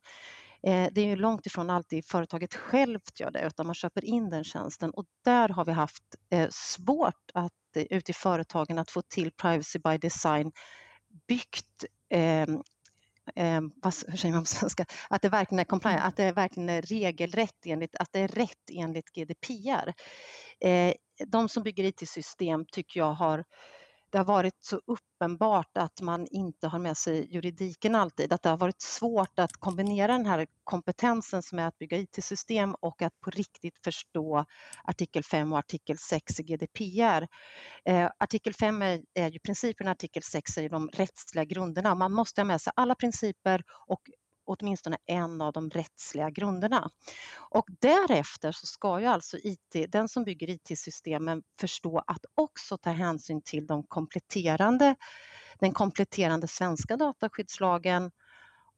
det 0.61 1.01
är 1.01 1.05
ju 1.05 1.15
långt 1.15 1.45
ifrån 1.45 1.69
alltid 1.69 2.05
företaget 2.05 2.55
självt 2.55 3.19
gör 3.19 3.31
det, 3.31 3.47
utan 3.47 3.65
man 3.65 3.75
köper 3.75 4.05
in 4.05 4.29
den 4.29 4.43
tjänsten. 4.43 4.89
Och 4.89 5.05
där 5.25 5.49
har 5.49 5.65
vi 5.65 5.71
haft 5.71 6.03
eh, 6.29 6.49
svårt 6.51 7.31
att 7.33 7.53
eh, 7.75 7.83
ute 7.89 8.11
i 8.11 8.13
företagen 8.13 8.79
att 8.79 8.91
få 8.91 9.01
till 9.01 9.31
privacy 9.31 9.79
by 9.79 9.97
design 9.97 10.51
byggt 11.27 11.85
eh, 12.09 12.41
eh, 13.35 13.61
hur 14.07 14.17
säger 14.17 14.33
man 14.33 14.43
på 14.43 14.47
svenska, 14.47 14.85
att 15.09 15.21
det 15.21 15.29
verkligen 15.29 15.59
är 15.59 15.63
compliant, 15.63 16.03
att 16.03 16.17
det 16.17 16.31
verkligen 16.31 16.69
är 16.69 16.81
regelrätt 16.81 17.65
enligt, 17.65 17.95
att 17.95 18.09
det 18.11 18.19
är 18.19 18.27
rätt 18.27 18.69
enligt 18.71 19.09
GDPR. 19.13 19.93
Eh, 20.59 20.93
de 21.27 21.49
som 21.49 21.63
bygger 21.63 21.83
IT-system 21.83 22.65
tycker 22.71 22.99
jag 22.99 23.13
har 23.13 23.43
det 24.09 24.17
har 24.17 24.25
varit 24.25 24.57
så 24.59 24.81
uppenbart 24.85 25.77
att 25.77 26.01
man 26.01 26.27
inte 26.31 26.67
har 26.67 26.79
med 26.79 26.97
sig 26.97 27.33
juridiken 27.33 27.95
alltid, 27.95 28.33
att 28.33 28.43
det 28.43 28.49
har 28.49 28.57
varit 28.57 28.81
svårt 28.81 29.39
att 29.39 29.51
kombinera 29.53 30.11
den 30.11 30.25
här 30.25 30.47
kompetensen 30.63 31.43
som 31.43 31.59
är 31.59 31.67
att 31.67 31.77
bygga 31.77 31.97
IT-system 31.97 32.75
och 32.75 33.01
att 33.01 33.19
på 33.19 33.29
riktigt 33.31 33.77
förstå 33.83 34.45
artikel 34.83 35.23
5 35.23 35.53
och 35.53 35.59
artikel 35.59 35.97
6 35.97 36.39
i 36.39 36.43
GDPR. 36.43 37.27
Eh, 37.85 38.09
artikel 38.17 38.53
5 38.53 38.81
är, 38.81 39.01
är 39.13 39.31
ju 39.31 39.39
principerna, 39.39 39.91
artikel 39.91 40.23
6 40.23 40.57
är 40.57 40.69
de 40.69 40.89
rättsliga 40.89 41.45
grunderna. 41.45 41.95
Man 41.95 42.13
måste 42.13 42.41
ha 42.41 42.45
med 42.45 42.61
sig 42.61 42.73
alla 42.75 42.95
principer 42.95 43.63
och 43.87 44.01
åtminstone 44.47 44.97
en 45.05 45.41
av 45.41 45.53
de 45.53 45.69
rättsliga 45.69 46.29
grunderna. 46.29 46.89
Och 47.57 47.69
därefter 47.79 48.51
så 48.51 48.65
ska 48.67 48.99
ju 48.99 49.05
alltså 49.05 49.37
IT, 49.37 49.91
den 49.91 50.09
som 50.09 50.23
bygger 50.23 50.49
IT-systemen 50.49 51.43
förstå 51.59 52.03
att 52.07 52.25
också 52.35 52.77
ta 52.77 52.89
hänsyn 52.89 53.41
till 53.41 53.67
de 53.67 53.83
kompletterande, 53.83 54.95
den 55.59 55.73
kompletterande 55.73 56.47
svenska 56.47 56.97
dataskyddslagen 56.97 58.11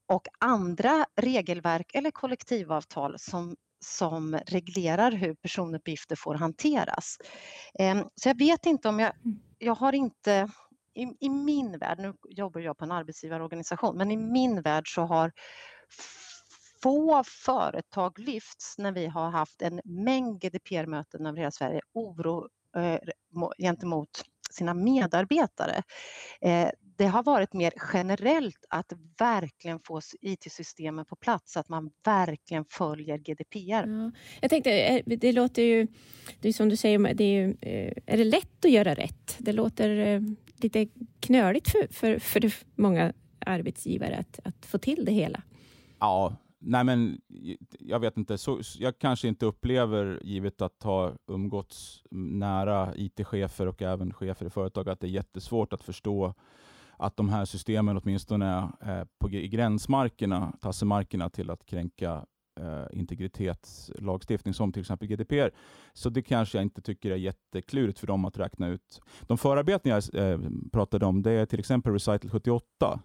och 0.08 0.28
andra 0.40 1.06
regelverk 1.16 1.96
eller 1.96 2.12
kollektivavtal 2.12 3.20
som 3.20 3.56
som 3.86 4.40
reglerar 4.48 5.12
hur 5.12 5.36
personuppgifter 5.36 6.16
får 6.16 6.36
hanteras. 6.36 7.18
Ehm, 7.80 8.04
så 8.16 8.30
jag 8.30 8.38
vet 8.38 8.66
inte 8.66 8.90
om 8.90 9.00
jag, 9.00 9.16
mm. 9.16 9.40
jag 9.58 9.76
har 9.76 9.94
inte 9.94 10.50
i, 10.94 11.26
i 11.26 11.30
min 11.30 11.78
värld, 11.78 12.00
nu 12.00 12.14
jobbar 12.30 12.62
jag 12.62 12.78
på 12.78 12.86
en 12.86 12.92
arbetsgivarorganisation, 12.92 13.98
men 13.98 14.12
i 14.12 14.18
min 14.18 14.62
värld 14.62 14.94
så 14.96 15.02
har 15.02 15.32
få 16.84 17.24
företag 17.24 18.20
lyfts 18.20 18.78
när 18.78 18.92
vi 18.92 19.08
har 19.08 19.30
haft 19.30 19.62
en 19.62 19.82
mängd 19.86 20.42
GDPR-möten 20.42 21.26
över 21.26 21.38
hela 21.38 21.52
Sverige, 21.52 21.82
oro 21.94 22.48
eh, 22.76 23.00
gentemot 23.58 24.24
sina 24.50 24.74
medarbetare. 24.74 25.84
Eh, 26.42 26.70
det 26.98 27.06
har 27.06 27.24
varit 27.24 27.54
mer 27.54 27.74
generellt 27.94 28.66
att 28.70 28.94
verkligen 29.20 29.80
få 29.80 30.02
IT-systemen 30.22 31.06
på 31.06 31.16
plats, 31.16 31.54
så 31.54 31.60
att 31.60 31.70
man 31.70 31.92
verkligen 32.06 32.66
följer 32.66 33.18
GDPR. 33.18 33.88
Ja. 33.88 34.12
Jag 34.42 34.50
tänkte, 34.50 34.72
eh, 34.72 35.04
det 35.06 35.32
låter 35.32 35.62
ju, 35.62 35.88
det 36.40 36.50
är 36.50 36.54
som 36.54 36.70
du 36.70 36.78
säger, 36.78 37.14
det 37.14 37.24
är, 37.24 37.48
ju, 37.48 37.58
eh, 37.62 37.94
är 38.06 38.18
det 38.18 38.24
lätt 38.24 38.66
att 38.66 38.72
göra 38.72 38.94
rätt? 38.94 39.36
Det 39.38 39.54
låter 39.54 39.98
eh, 39.98 40.22
lite 40.56 40.88
knöligt 41.20 41.70
för, 41.70 41.88
för, 41.94 42.20
för 42.20 42.54
många 42.76 43.14
arbetsgivare 43.40 44.18
att, 44.18 44.40
att 44.44 44.66
få 44.66 44.78
till 44.78 45.06
det 45.06 45.12
hela. 45.12 45.42
Ja, 46.00 46.36
nej 46.60 46.84
men 46.84 47.22
jag 47.80 48.00
vet 48.00 48.18
inte. 48.18 48.38
Så, 48.38 48.62
jag 48.80 49.00
kanske 49.00 49.28
inte 49.28 49.46
upplever, 49.46 50.20
givet 50.24 50.62
att 50.62 50.84
ha 50.84 51.14
umgåtts 51.28 52.04
nära 52.12 52.94
IT-chefer 52.96 53.68
och 53.68 53.82
även 53.82 54.14
chefer 54.14 54.46
i 54.46 54.50
företag, 54.50 54.90
att 54.90 55.00
det 55.00 55.08
är 55.08 55.12
jättesvårt 55.12 55.74
att 55.74 55.84
förstå 55.84 56.34
att 56.98 57.18
de 57.18 57.30
här 57.30 57.46
systemen 57.46 57.98
åtminstone 57.98 58.70
är 58.80 59.08
på, 59.20 59.30
i 59.30 59.48
gränsmarkerna, 59.48 60.54
tassemarkerna 60.62 61.30
till 61.30 61.50
att 61.50 61.66
kränka 61.66 62.26
eh, 62.60 63.00
integritetslagstiftning 63.00 64.54
som 64.54 64.74
till 64.74 64.82
exempel 64.82 65.08
GDPR. 65.08 65.50
Så 65.94 66.10
det 66.10 66.22
kanske 66.22 66.58
jag 66.58 66.66
inte 66.66 66.82
tycker 66.82 67.12
är 67.12 67.16
jätteklurigt 67.16 68.00
för 68.00 68.08
dem 68.08 68.26
att 68.26 68.38
räkna 68.38 68.68
ut. 68.68 69.02
De 69.22 69.38
förarbeten 69.38 69.92
jag 69.92 70.32
eh, 70.32 70.40
pratade 70.72 71.06
om, 71.06 71.22
det 71.22 71.32
är 71.32 71.46
till 71.46 71.60
exempel 71.60 71.94
Recital 71.94 72.30
78 72.30 73.00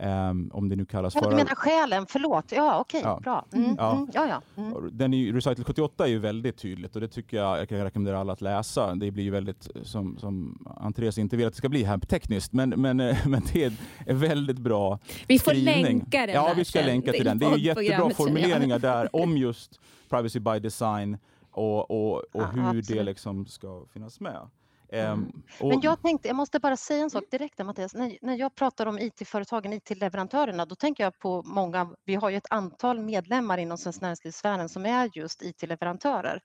Um, 0.00 0.50
om 0.54 0.68
det 0.68 0.76
nu 0.76 0.84
kallas 0.84 1.14
för... 1.14 1.30
Du 1.30 1.36
menar 1.36 1.54
skälen, 1.54 2.06
förlåt. 2.08 2.52
Ja, 2.52 2.80
okej, 2.80 3.00
okay, 3.00 3.10
ja. 3.12 3.20
bra. 3.20 3.44
Mm, 3.52 3.74
ja. 3.78 3.92
Mm, 3.92 4.08
ja, 4.14 4.26
ja. 4.26 4.62
Mm. 4.62 4.88
Den 4.92 5.14
är, 5.14 5.32
Recital 5.32 5.64
78 5.64 6.04
är 6.04 6.08
ju 6.08 6.18
väldigt 6.18 6.56
tydligt 6.56 6.94
och 6.94 7.00
det 7.00 7.08
tycker 7.08 7.36
jag 7.36 7.58
jag 7.58 7.68
kan 7.68 7.78
rekommendera 7.78 8.20
alla 8.20 8.32
att 8.32 8.40
läsa. 8.40 8.94
Det 8.94 9.10
blir 9.10 9.24
ju 9.24 9.30
väldigt, 9.30 9.68
som, 9.82 10.18
som 10.18 10.58
Andreas 10.80 11.18
inte 11.18 11.36
vill 11.36 11.46
att 11.46 11.52
det 11.52 11.56
ska 11.56 11.68
bli 11.68 11.84
här 11.84 11.98
tekniskt, 11.98 12.52
men, 12.52 12.68
men, 12.68 12.96
men 13.26 13.42
det 13.52 13.64
är 14.06 14.14
väldigt 14.14 14.58
bra 14.58 14.98
Vi 15.26 15.38
får 15.38 15.50
skrivning. 15.50 15.82
länka 15.82 16.26
den 16.26 16.34
Ja, 16.34 16.52
vi 16.56 16.64
ska 16.64 16.80
länka 16.80 17.12
till 17.12 17.24
den. 17.24 17.38
Det 17.38 17.46
är 17.46 17.56
jättebra 17.56 18.10
formuleringar 18.10 18.78
där 18.78 19.16
om 19.16 19.36
just 19.36 19.80
privacy 20.08 20.40
by 20.40 20.58
design 20.60 21.18
och, 21.50 21.90
och, 21.90 22.22
och 22.32 22.52
hur 22.52 22.62
absolut. 22.62 22.88
det 22.88 23.02
liksom 23.02 23.46
ska 23.46 23.84
finnas 23.92 24.20
med. 24.20 24.40
Mm. 24.92 25.12
Ehm, 25.12 25.42
och... 25.60 25.68
Men 25.68 25.80
jag 25.80 26.02
tänkte, 26.02 26.28
jag 26.28 26.36
måste 26.36 26.58
bara 26.58 26.76
säga 26.76 27.02
en 27.02 27.10
sak 27.10 27.24
direkt 27.30 27.58
Mattias. 27.58 27.94
När, 27.94 28.18
när 28.22 28.34
jag 28.34 28.54
pratar 28.54 28.86
om 28.86 28.98
IT-företagen, 28.98 29.72
IT-leverantörerna, 29.72 30.64
då 30.64 30.74
tänker 30.74 31.04
jag 31.04 31.18
på 31.18 31.42
många, 31.42 31.94
vi 32.04 32.14
har 32.14 32.30
ju 32.30 32.36
ett 32.36 32.50
antal 32.50 33.00
medlemmar 33.00 33.58
inom 33.58 33.78
Svenskt 33.78 34.02
Näringslivssfären 34.02 34.68
som 34.68 34.86
är 34.86 35.10
just 35.14 35.42
IT-leverantörer. 35.42 36.40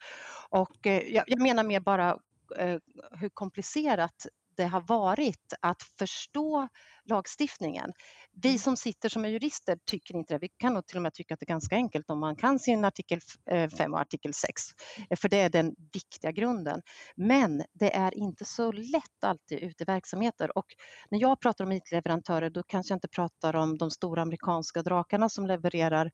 Och 0.49 0.87
eh, 0.87 1.13
jag, 1.13 1.23
jag, 1.27 1.41
menar 1.41 1.63
mer 1.63 1.79
bara 1.79 2.09
eh, 2.57 2.77
hur 3.11 3.29
komplicerat 3.29 4.27
det 4.57 4.65
har 4.65 4.81
varit 4.81 5.53
att 5.59 5.81
förstå 5.99 6.67
lagstiftningen. 7.09 7.91
Vi 8.33 8.49
mm. 8.49 8.59
som 8.59 8.77
sitter 8.77 9.09
som 9.09 9.25
är 9.25 9.29
jurister 9.29 9.77
tycker 9.85 10.15
inte 10.15 10.33
det. 10.33 10.37
Vi 10.37 10.49
kan 10.57 10.73
nog 10.73 10.87
till 10.87 10.97
och 10.97 11.03
med 11.03 11.13
tycka 11.13 11.33
att 11.33 11.39
det 11.39 11.43
är 11.43 11.53
ganska 11.53 11.75
enkelt 11.75 12.09
om 12.09 12.19
man 12.19 12.35
kan 12.35 12.59
sin 12.59 12.85
artikel 12.85 13.19
5 13.49 13.69
eh, 13.79 13.91
och 13.91 13.99
artikel 13.99 14.33
6, 14.33 14.61
eh, 15.09 15.17
för 15.17 15.29
det 15.29 15.41
är 15.41 15.49
den 15.49 15.75
viktiga 15.93 16.31
grunden. 16.31 16.81
Men 17.15 17.63
det 17.73 17.95
är 17.95 18.17
inte 18.17 18.45
så 18.45 18.71
lätt 18.71 19.23
alltid 19.23 19.59
ute 19.59 19.83
i 19.83 19.85
verksamheter 19.85 20.57
och 20.57 20.65
när 21.11 21.21
jag 21.21 21.39
pratar 21.41 21.65
om 21.65 21.71
IT-leverantörer 21.71 22.49
då 22.49 22.63
kanske 22.63 22.91
jag 22.91 22.95
inte 22.95 23.07
pratar 23.07 23.55
om 23.55 23.77
de 23.77 23.91
stora 23.91 24.21
amerikanska 24.21 24.81
drakarna 24.81 25.29
som 25.29 25.47
levererar 25.47 26.11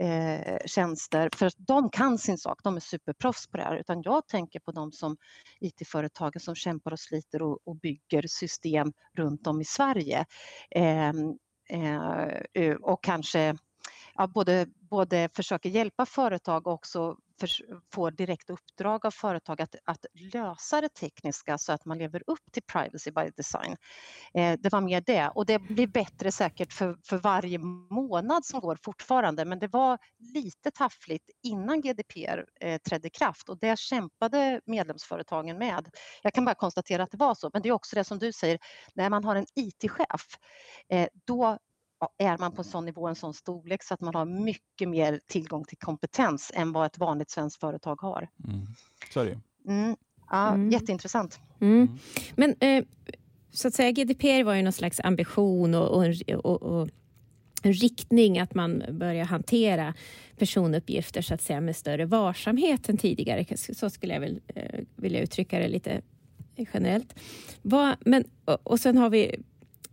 eh, 0.00 0.58
tjänster, 0.66 1.30
för 1.36 1.50
de 1.58 1.90
kan 1.90 2.18
sin 2.18 2.38
sak, 2.38 2.60
de 2.62 2.76
är 2.76 2.80
superproffs 2.80 3.46
på 3.46 3.56
det 3.56 3.62
här, 3.62 3.76
utan 3.76 4.02
jag 4.02 4.26
tänker 4.28 4.60
på 4.60 4.72
de 4.72 4.92
som 4.92 5.16
IT-företagen 5.60 6.40
som 6.40 6.54
kämpar 6.54 6.92
och 6.92 7.00
sliter 7.00 7.42
och, 7.42 7.58
och 7.64 7.76
bygger 7.76 8.24
system 8.26 8.92
runt 9.16 9.46
om 9.46 9.60
i 9.60 9.64
Sverige. 9.64 10.23
Ehm, 10.70 11.38
eh, 12.54 12.74
och 12.74 13.04
kanske 13.04 13.56
ja, 14.14 14.26
både, 14.26 14.66
både 14.90 15.28
försöker 15.36 15.70
hjälpa 15.70 16.06
företag 16.06 16.66
och 16.66 16.72
också 16.72 17.16
får 17.94 18.10
direkt 18.10 18.50
uppdrag 18.50 19.06
av 19.06 19.10
företag 19.10 19.62
att, 19.62 19.74
att 19.84 20.06
lösa 20.32 20.80
det 20.80 20.88
tekniska 20.88 21.58
så 21.58 21.72
att 21.72 21.84
man 21.84 21.98
lever 21.98 22.22
upp 22.26 22.52
till 22.52 22.62
privacy 22.62 23.10
by 23.10 23.30
design. 23.36 23.76
Eh, 24.34 24.58
det 24.58 24.72
var 24.72 24.80
mer 24.80 25.00
det. 25.00 25.28
Och 25.34 25.46
det 25.46 25.58
blir 25.58 25.86
bättre 25.86 26.32
säkert 26.32 26.72
för, 26.72 26.96
för 27.04 27.16
varje 27.16 27.58
månad 27.90 28.44
som 28.44 28.60
går 28.60 28.78
fortfarande. 28.84 29.44
Men 29.44 29.58
det 29.58 29.68
var 29.68 29.98
lite 30.34 30.70
taffligt 30.70 31.30
innan 31.42 31.80
GDPR 31.80 32.44
eh, 32.60 32.78
trädde 32.78 33.06
i 33.06 33.10
kraft. 33.10 33.48
Och 33.48 33.58
det 33.58 33.78
kämpade 33.78 34.60
medlemsföretagen 34.66 35.58
med. 35.58 35.88
Jag 36.22 36.32
kan 36.32 36.44
bara 36.44 36.54
konstatera 36.54 37.02
att 37.02 37.10
det 37.10 37.16
var 37.16 37.34
så. 37.34 37.50
Men 37.52 37.62
det 37.62 37.68
är 37.68 37.72
också 37.72 37.96
det 37.96 38.04
som 38.04 38.18
du 38.18 38.32
säger, 38.32 38.58
när 38.94 39.10
man 39.10 39.24
har 39.24 39.36
en 39.36 39.46
IT-chef 39.54 40.38
eh, 40.88 41.08
då 41.26 41.58
är 42.18 42.38
man 42.38 42.52
på 42.52 42.62
en 42.62 42.68
sån 42.68 42.84
nivå, 42.84 43.08
en 43.08 43.14
sån 43.14 43.34
storlek 43.34 43.82
så 43.82 43.94
att 43.94 44.00
man 44.00 44.14
har 44.14 44.24
mycket 44.24 44.88
mer 44.88 45.20
tillgång 45.26 45.64
till 45.64 45.78
kompetens 45.78 46.52
än 46.54 46.72
vad 46.72 46.86
ett 46.86 46.98
vanligt 46.98 47.30
svenskt 47.30 47.60
företag 47.60 48.00
har. 48.00 48.28
Mm. 48.48 48.66
Så 49.12 49.20
är 49.20 49.24
det 49.24 49.40
mm. 49.72 49.96
Ja, 50.30 50.48
mm. 50.48 50.70
Jätteintressant. 50.70 51.40
Mm. 51.60 51.76
mm. 51.76 51.98
Men 52.34 52.54
eh, 52.60 52.84
så 53.50 53.68
att 53.68 53.74
säga 53.74 53.90
GDPR 53.90 54.44
var 54.44 54.54
ju 54.54 54.62
någon 54.62 54.72
slags 54.72 55.00
ambition 55.00 55.74
och, 55.74 55.88
och, 55.88 56.06
och, 56.44 56.62
och 56.62 56.88
en 57.62 57.72
riktning 57.72 58.38
att 58.38 58.54
man 58.54 58.82
börjar 58.90 59.24
hantera 59.24 59.94
personuppgifter 60.38 61.22
så 61.22 61.34
att 61.34 61.42
säga 61.42 61.60
med 61.60 61.76
större 61.76 62.06
varsamhet 62.06 62.88
än 62.88 62.96
tidigare. 62.96 63.56
Så 63.56 63.90
skulle 63.90 64.14
jag 64.14 64.20
väl 64.20 64.40
eh, 64.54 64.80
vilja 64.96 65.20
uttrycka 65.20 65.58
det 65.58 65.68
lite 65.68 66.00
generellt. 66.74 67.14
Vad, 67.62 67.96
men, 68.00 68.24
och, 68.44 68.66
och 68.66 68.80
sen 68.80 68.96
har 68.96 69.10
vi 69.10 69.36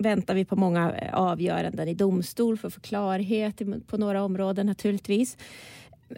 väntar 0.02 0.36
vi 0.36 0.46
på 0.46 0.56
många 0.56 0.96
eh, 0.96 1.14
avgöranden 1.14 1.88
i 1.88 1.94
domstol 1.94 2.58
för 2.58 2.68
att 2.68 2.74
få 2.74 2.82
klarhet 2.82 3.62
på 3.88 3.98
några 3.98 4.24
områden 4.24 4.66
naturligtvis. 4.66 5.38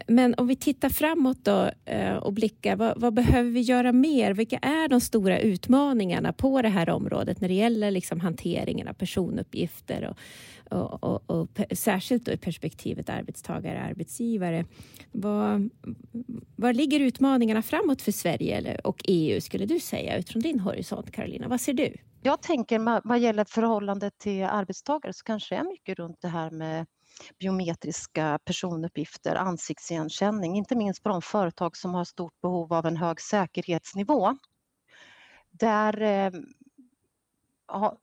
Men 0.06 0.34
om 0.34 0.46
vi 0.46 0.56
tittar 0.56 0.88
framåt 0.88 1.38
då 1.42 1.70
eh, 1.84 2.16
och 2.16 2.32
blickar, 2.32 2.76
vad, 2.76 3.00
vad, 3.00 3.14
behöver 3.14 3.50
vi 3.50 3.60
göra 3.60 3.92
mer? 3.92 4.34
Vilka 4.34 4.58
är 4.58 4.88
de 4.88 5.00
stora 5.00 5.38
utmaningarna 5.38 6.32
på 6.32 6.62
det 6.62 6.68
här 6.68 6.90
området 6.90 7.40
när 7.40 7.48
det 7.48 7.54
gäller 7.54 7.90
liksom 7.90 8.20
hanteringen 8.20 8.88
av 8.88 8.92
personuppgifter 8.92 10.10
och, 10.10 10.18
och, 10.78 11.04
och, 11.04 11.40
och 11.40 11.48
särskilt 11.70 12.24
då 12.24 12.32
i 12.32 12.36
perspektivet 12.36 13.08
arbetstagare-arbetsgivare. 13.10 14.64
Var, 15.12 15.70
var 16.56 16.72
ligger 16.72 17.00
utmaningarna 17.00 17.62
framåt 17.62 18.02
för 18.02 18.12
Sverige 18.12 18.78
och 18.84 19.02
EU 19.08 19.40
skulle 19.40 19.66
du 19.66 19.80
säga 19.80 20.18
utifrån 20.18 20.42
din 20.42 20.60
horisont 20.60 21.10
Karolina? 21.10 21.48
Vad 21.48 21.60
ser 21.60 21.72
du? 21.72 21.92
Jag 22.26 22.42
tänker 22.42 23.08
vad 23.08 23.18
gäller 23.18 23.44
förhållandet 23.44 24.18
till 24.18 24.44
arbetstagare 24.44 25.12
så 25.12 25.24
kanske 25.24 25.54
det 25.54 25.58
är 25.58 25.64
mycket 25.64 25.98
runt 25.98 26.20
det 26.20 26.28
här 26.28 26.50
med 26.50 26.86
biometriska 27.38 28.38
personuppgifter, 28.44 29.34
ansiktsigenkänning, 29.36 30.56
inte 30.56 30.76
minst 30.76 31.02
på 31.02 31.08
de 31.08 31.22
företag 31.22 31.76
som 31.76 31.94
har 31.94 32.04
stort 32.04 32.40
behov 32.40 32.72
av 32.72 32.86
en 32.86 32.96
hög 32.96 33.20
säkerhetsnivå. 33.20 34.36
Där 35.50 36.02
eh, 36.02 36.32
ha, 37.68 37.98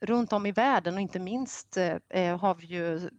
runt 0.00 0.32
om 0.32 0.46
i 0.46 0.52
världen 0.52 0.94
och 0.94 1.00
inte 1.00 1.18
minst 1.18 1.76
eh, 2.08 2.38
har 2.38 2.54
vi 2.54 2.66
ju 2.66 3.10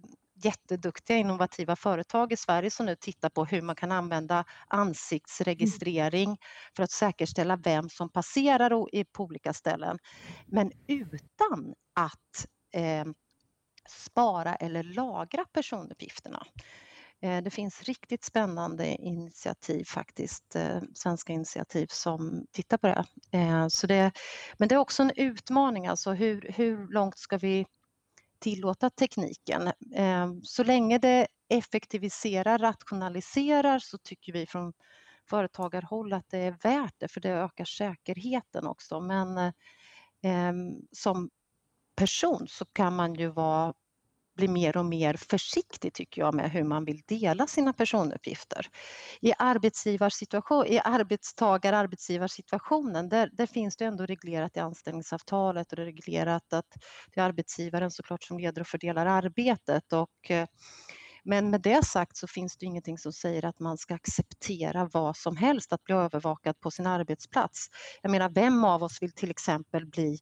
jätteduktiga 0.46 1.18
innovativa 1.18 1.76
företag 1.76 2.34
i 2.34 2.38
Sverige 2.38 2.72
som 2.72 2.86
nu 2.86 2.96
tittar 2.96 3.30
på 3.30 3.46
hur 3.46 3.62
man 3.62 3.76
kan 3.76 3.92
använda 3.92 4.46
ansiktsregistrering 4.68 6.28
mm. 6.28 6.38
för 6.76 6.84
att 6.84 6.92
säkerställa 6.92 7.56
vem 7.56 7.90
som 7.90 8.10
passerar 8.10 9.04
på 9.06 9.24
olika 9.24 9.54
ställen. 9.54 9.98
Men 10.46 10.72
utan 10.88 11.74
att 11.96 12.48
eh, 12.74 13.06
spara 13.90 14.56
eller 14.56 14.84
lagra 14.84 15.46
personuppgifterna. 15.54 16.44
Eh, 17.22 17.44
det 17.44 17.50
finns 17.50 17.84
riktigt 17.84 18.24
spännande 18.24 18.88
initiativ 18.88 19.84
faktiskt, 19.86 20.56
eh, 20.56 20.82
svenska 20.96 21.34
initiativ 21.34 21.88
som 21.90 22.46
tittar 22.52 22.78
på 22.78 22.88
det. 22.88 23.06
Eh, 23.38 23.68
så 23.68 23.88
det 23.88 24.12
men 24.58 24.68
det 24.68 24.76
är 24.76 24.80
också 24.80 25.04
en 25.04 25.12
utmaning, 25.16 25.88
alltså 25.88 26.12
hur, 26.12 26.52
hur 26.56 26.88
långt 26.88 27.18
ska 27.18 27.38
vi 27.38 27.66
tillåta 28.42 28.90
tekniken? 28.90 29.68
Eh, 29.96 30.28
så 30.44 30.64
länge 30.64 30.98
det 30.98 31.28
effektiviserar, 31.50 32.58
rationaliserar 32.58 33.80
så 33.80 33.98
tycker 33.98 34.34
vi 34.34 34.46
från 34.46 34.74
företagarhåll 35.30 36.14
att 36.14 36.30
det 36.30 36.38
är 36.38 36.58
värt 36.64 36.96
det 36.98 37.08
för 37.08 37.22
det 37.22 37.30
ökar 37.30 37.66
säkerheten 37.66 38.68
också. 38.68 39.00
Men 39.00 39.38
eh, 39.38 39.52
eh, 40.24 40.54
som 40.92 41.30
person 41.96 42.48
så 42.48 42.66
kan 42.66 42.96
man 42.96 43.14
ju 43.16 43.28
vara 43.28 43.74
bli 44.42 44.48
mer 44.48 44.78
och 44.78 44.86
mer 44.86 45.14
försiktig 45.14 45.94
tycker 45.94 46.22
jag 46.22 46.34
med 46.34 46.52
hur 46.52 46.64
man 46.64 46.86
vill 46.86 47.02
dela 47.08 47.48
sina 47.48 47.74
personuppgifter. 47.74 48.68
I 49.22 49.34
arbetsgivarsituation, 49.38 50.66
i 50.66 50.80
arbetstagar-arbetsgivarsituationen 50.80 53.10
där, 53.10 53.30
där, 53.34 53.46
finns 53.46 53.78
det 53.78 53.86
ändå 53.86 54.06
reglerat 54.06 54.58
i 54.58 54.60
anställningsavtalet 54.60 55.72
och 55.72 55.76
det 55.76 55.82
är 55.82 55.86
reglerat 55.86 56.54
att 56.54 56.66
det 57.14 57.22
är 57.22 57.26
arbetsgivaren 57.26 57.92
såklart 57.92 58.24
som 58.24 58.40
leder 58.40 58.62
och 58.62 58.68
fördelar 58.68 59.06
arbetet 59.06 59.94
och 59.94 60.32
eh, 60.32 60.48
men 61.24 61.50
med 61.50 61.62
det 61.62 61.86
sagt 61.86 62.18
så 62.18 62.28
finns 62.28 62.58
det 62.58 62.66
ingenting 62.66 62.98
som 62.98 63.14
säger 63.14 63.46
att 63.46 63.60
man 63.60 63.78
ska 63.78 63.94
acceptera 63.94 64.90
vad 64.94 65.18
som 65.18 65.38
helst 65.38 65.74
att 65.74 65.84
bli 65.84 65.96
övervakad 65.96 66.60
på 66.60 66.72
sin 66.72 66.88
arbetsplats. 66.88 67.68
Jag 68.02 68.12
menar, 68.12 68.30
vem 68.30 68.64
av 68.64 68.84
oss 68.84 69.02
vill 69.02 69.12
till 69.12 69.32
exempel 69.32 69.86
bli 69.86 70.20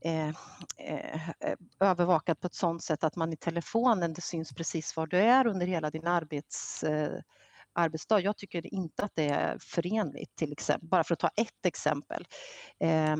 Eh, 0.00 0.28
eh, 0.76 1.28
eh 1.40 1.56
övervakad 1.80 2.40
på 2.40 2.46
ett 2.46 2.54
sådant 2.54 2.82
sätt 2.82 3.04
att 3.04 3.16
man 3.16 3.32
i 3.32 3.36
telefonen, 3.36 4.12
det 4.12 4.20
syns 4.20 4.54
precis 4.54 4.96
var 4.96 5.06
du 5.06 5.18
är 5.18 5.46
under 5.46 5.66
hela 5.66 5.90
din 5.90 6.06
arbets, 6.06 6.82
eh, 6.82 7.22
arbetsdag. 7.72 8.20
Jag 8.20 8.36
tycker 8.36 8.74
inte 8.74 9.04
att 9.04 9.12
det 9.14 9.28
är 9.28 9.58
förenligt, 9.60 10.36
till 10.36 10.52
exempel, 10.52 10.88
bara 10.88 11.04
för 11.04 11.14
att 11.14 11.18
ta 11.18 11.30
ett 11.36 11.66
exempel. 11.66 12.24
Eh, 12.78 13.16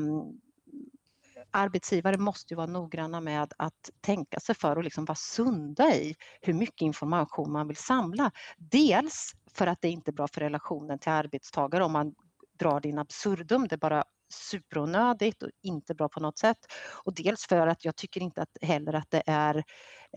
arbetsgivare 1.51 2.17
måste 2.17 2.53
ju 2.53 2.57
vara 2.57 2.67
noggranna 2.67 3.21
med 3.21 3.53
att 3.57 3.89
tänka 4.01 4.39
sig 4.39 4.55
för 4.55 4.75
och 4.75 4.83
liksom 4.83 5.05
vara 5.05 5.15
sunda 5.15 5.95
i 5.95 6.15
hur 6.41 6.53
mycket 6.53 6.81
information 6.81 7.51
man 7.51 7.67
vill 7.67 7.77
samla. 7.77 8.31
Dels 8.57 9.31
för 9.53 9.67
att 9.67 9.81
det 9.81 9.89
inte 9.89 10.11
är 10.11 10.13
bra 10.13 10.27
för 10.27 10.41
relationen 10.41 10.99
till 10.99 11.11
arbetstagare 11.11 11.83
om 11.83 11.91
man 11.91 12.15
drar 12.59 12.79
det 12.79 12.89
in 12.89 12.99
absurdum, 12.99 13.67
det 13.67 13.77
bara 13.77 14.03
superonödigt 14.31 15.43
och 15.43 15.49
inte 15.61 15.95
bra 15.95 16.09
på 16.09 16.19
något 16.19 16.37
sätt. 16.37 16.57
Och 17.03 17.13
dels 17.13 17.45
för 17.45 17.67
att 17.67 17.85
jag 17.85 17.95
tycker 17.95 18.21
inte 18.21 18.41
att, 18.41 18.57
heller 18.61 18.93
att 18.93 19.11
det 19.11 19.23
är 19.25 19.63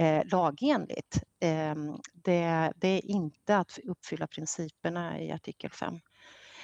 eh, 0.00 0.22
lagenligt. 0.24 1.22
Eh, 1.40 1.74
det, 2.12 2.72
det, 2.76 2.88
är 2.88 3.06
inte 3.06 3.56
att 3.56 3.78
uppfylla 3.84 4.26
principerna 4.26 5.20
i 5.20 5.32
artikel 5.32 5.70
5. 5.70 6.00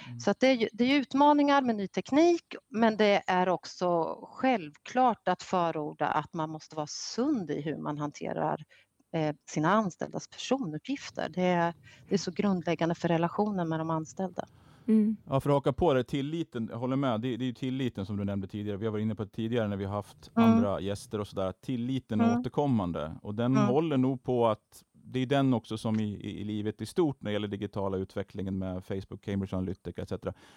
Mm. 0.06 0.20
Så 0.20 0.30
att 0.30 0.40
det, 0.40 0.46
är, 0.46 0.68
det 0.72 0.84
är 0.84 1.00
utmaningar 1.00 1.62
med 1.62 1.76
ny 1.76 1.88
teknik 1.88 2.54
men 2.68 2.96
det 2.96 3.22
är 3.26 3.48
också 3.48 4.18
självklart 4.32 5.28
att 5.28 5.42
förorda 5.42 6.06
att 6.06 6.34
man 6.34 6.50
måste 6.50 6.76
vara 6.76 6.86
sund 6.86 7.50
i 7.50 7.60
hur 7.60 7.76
man 7.76 7.98
hanterar 7.98 8.64
eh, 9.12 9.34
sina 9.50 9.72
anställdas 9.72 10.28
personuppgifter. 10.28 11.28
Det 11.28 11.42
är, 11.42 11.74
det 12.08 12.14
är 12.14 12.18
så 12.18 12.30
grundläggande 12.30 12.94
för 12.94 13.08
relationen 13.08 13.68
med 13.68 13.80
de 13.80 13.90
anställda. 13.90 14.44
Mm. 14.90 15.16
Ja, 15.24 15.40
för 15.40 15.50
att 15.50 15.54
haka 15.54 15.72
på 15.72 15.94
det, 15.94 16.04
tilliten, 16.04 16.68
jag 16.72 16.78
håller 16.78 16.96
med, 16.96 17.20
det, 17.20 17.36
det 17.36 17.44
är 17.44 17.46
ju 17.46 17.52
tilliten 17.52 18.06
som 18.06 18.16
du 18.16 18.24
nämnde 18.24 18.46
tidigare. 18.46 18.76
Vi 18.76 18.86
har 18.86 18.92
varit 18.92 19.02
inne 19.02 19.14
på 19.14 19.24
det 19.24 19.30
tidigare 19.30 19.68
när 19.68 19.76
vi 19.76 19.84
har 19.84 19.94
haft 19.94 20.30
mm. 20.36 20.50
andra 20.50 20.80
gäster 20.80 21.20
och 21.20 21.26
sådär. 21.26 21.52
Tilliten 21.60 22.20
mm. 22.20 22.32
är 22.32 22.40
återkommande 22.40 23.16
och 23.22 23.34
den 23.34 23.56
mm. 23.56 23.68
håller 23.68 23.96
nog 23.96 24.22
på 24.22 24.46
att 24.48 24.84
det 24.92 25.18
är 25.18 25.26
den 25.26 25.54
också 25.54 25.78
som 25.78 26.00
i, 26.00 26.04
i, 26.04 26.40
i, 26.40 26.44
livet 26.44 26.80
i 26.80 26.86
stort 26.86 27.22
när 27.22 27.30
det 27.30 27.32
gäller 27.32 27.48
digitala 27.48 27.96
utvecklingen 27.96 28.58
med 28.58 28.84
Facebook, 28.84 29.20
Cambridge 29.20 29.56
Analytica 29.56 30.02
etc. 30.02 30.12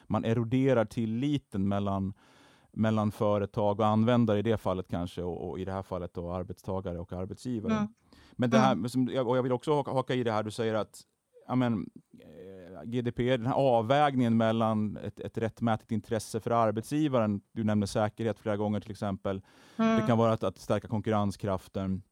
Man 0.08 0.26
eroderar 0.26 0.86
tilliten 0.86 1.68
mellan, 1.68 2.14
mellan 2.72 3.12
företag 3.12 3.80
och 3.80 3.86
användare 3.86 4.40
i 4.40 4.42
det 4.42 4.58
fallet 4.58 4.88
kanske 4.90 5.24
och, 5.24 5.50
och 5.50 5.60
i 5.60 5.66
det 5.66 5.72
här 5.72 5.84
fallet 5.84 6.14
då 6.14 6.32
arbetstagare 6.32 7.00
och 7.00 7.14
arbetsgivare. 7.14 7.74
Mm. 7.74 7.88
Men 8.32 8.50
det 8.50 8.58
här, 8.58 8.72
mm. 8.72 9.28
och 9.28 9.38
jag 9.38 9.44
vill 9.44 9.52
också 9.52 9.74
haka, 9.74 9.92
haka 9.92 10.16
i 10.16 10.24
det 10.24 10.32
här 10.32 10.44
du 10.44 10.52
säger 10.52 10.74
att 10.74 11.02
amen, 11.48 11.90
GDPR, 12.86 13.38
den 13.38 13.46
här 13.46 13.56
avvägningen 13.56 14.38
mellan 14.38 14.98
ett, 14.98 15.20
ett 15.20 15.38
rättmätigt 15.38 15.92
intresse 15.92 16.40
för 16.40 16.52
arbetsgivaren, 16.52 17.42
du 17.52 17.64
nämnde 17.64 17.88
säkerhet 17.88 18.40
flera 18.40 18.58
gånger 18.58 18.80
till 18.80 18.92
exempel, 18.92 19.42
mm. 19.78 20.02
det 20.02 20.08
kan 20.08 20.18
vara 20.18 20.34
att, 20.34 20.44
att 20.44 20.58
stärka 20.58 20.88
konkurrenskraften. 20.88 22.04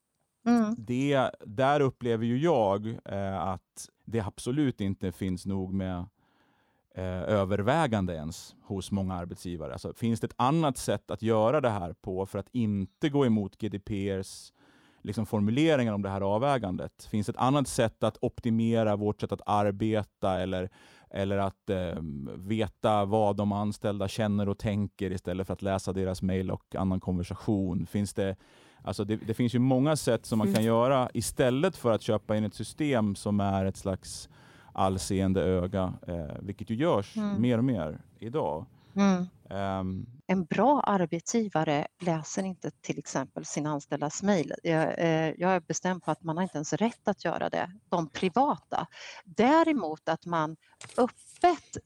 Mm. 0.46 0.76
Det, 0.78 1.30
där 1.46 1.80
upplever 1.80 2.26
ju 2.26 2.38
jag 2.38 2.98
eh, 3.06 3.42
att 3.42 3.90
det 4.06 4.20
absolut 4.20 4.82
inte 4.82 5.12
finns 5.12 5.46
nog 5.46 5.74
med 5.74 6.06
eh, 6.96 7.22
övervägande 7.22 8.14
ens 8.14 8.56
hos 8.64 8.92
många 8.92 9.14
arbetsgivare. 9.14 9.74
Alltså, 9.74 9.94
finns 9.94 10.20
det 10.20 10.28
ett 10.28 10.34
annat 10.36 10.78
sätt 10.78 11.12
att 11.12 11.22
göra 11.22 11.62
det 11.62 11.70
här 11.70 11.94
på 11.94 12.26
för 12.26 12.40
att 12.40 12.50
inte 12.52 13.10
gå 13.10 13.26
emot 13.26 13.58
GDPRs 13.58 14.54
liksom 15.02 15.26
formuleringar 15.26 15.94
om 15.94 16.02
det 16.02 16.10
här 16.10 16.22
avvägandet? 16.22 17.08
Finns 17.12 17.28
det 17.28 17.30
ett 17.30 17.38
annat 17.38 17.68
sätt 17.68 18.04
att 18.04 18.18
optimera 18.22 18.96
vårt 18.96 19.22
sätt 19.22 19.32
att 19.32 19.42
arbeta 19.46 20.40
eller, 20.40 20.70
eller 21.10 21.38
att 21.38 21.70
eh, 21.70 21.96
veta 22.38 23.06
vad 23.06 23.36
de 23.36 23.52
anställda 23.52 24.08
känner 24.08 24.50
och 24.50 24.58
tänker 24.58 25.12
istället 25.12 25.48
för 25.48 25.54
att 25.54 25.62
läsa 25.62 25.94
deras 25.94 26.22
mejl 26.22 26.52
och 26.52 26.76
annan 26.76 27.00
konversation? 27.00 27.86
Finns 27.86 28.14
det, 28.14 28.36
alltså 28.84 29.04
det, 29.04 29.16
det, 29.16 29.34
finns 29.34 29.56
ju 29.56 29.60
många 29.60 29.96
sätt 29.96 30.26
som 30.26 30.38
man 30.38 30.48
kan 30.48 30.56
mm. 30.56 30.66
göra 30.66 31.10
istället 31.14 31.78
för 31.78 31.92
att 31.92 32.02
köpa 32.02 32.38
in 32.38 32.44
ett 32.44 32.56
system 32.56 33.16
som 33.16 33.40
är 33.40 33.66
ett 33.66 33.78
slags 33.78 34.30
allseende 34.74 35.42
öga, 35.42 35.94
eh, 36.08 36.36
vilket 36.40 36.70
ju 36.70 36.76
görs 36.76 37.18
mm. 37.18 37.42
mer 37.42 37.58
och 37.58 37.64
mer 37.64 38.00
idag. 38.20 38.66
Mm. 38.96 39.26
Um, 39.52 40.06
en 40.28 40.46
bra 40.46 40.82
arbetsgivare 40.82 41.88
läser 42.00 42.44
inte 42.44 42.72
till 42.72 43.00
exempel 43.00 43.46
sina 43.46 43.70
anställdas 43.72 44.24
mejl. 44.24 44.54
Jag, 44.64 45.00
eh, 45.00 45.34
jag 45.38 45.52
är 45.52 45.60
bestämd 45.60 46.04
på 46.04 46.12
att 46.12 46.24
man 46.24 46.38
har 46.38 46.44
inte 46.44 46.58
ens 46.58 46.74
rätt 46.74 47.08
att 47.08 47.26
göra 47.26 47.50
det, 47.50 47.72
de 47.90 48.10
privata. 48.10 48.88
Däremot 49.24 50.10
att 50.10 50.26
man 50.26 50.58
öppet 50.98 51.78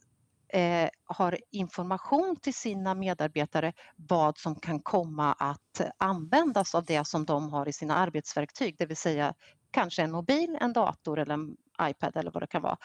eh, 0.54 0.90
har 1.06 1.38
information 1.52 2.36
till 2.42 2.54
sina 2.54 2.96
medarbetare 2.96 3.74
vad 3.96 4.38
som 4.38 4.56
kan 4.56 4.80
komma 4.80 5.34
att 5.34 5.82
användas 5.98 6.76
av 6.76 6.86
det 6.86 7.08
som 7.08 7.26
de 7.26 7.54
har 7.54 7.68
i 7.68 7.74
sina 7.74 7.96
arbetsverktyg, 7.96 8.76
det 8.80 8.86
vill 8.86 8.98
säga 8.98 9.34
kanske 9.72 10.02
en 10.02 10.12
mobil, 10.12 10.58
en 10.62 10.74
dator 10.74 11.20
eller 11.20 11.34
en 11.34 11.58
iPad 11.82 12.18
eller 12.18 12.32
vad 12.32 12.44
det 12.44 12.48
kan 12.48 12.62
vara. 12.62 12.78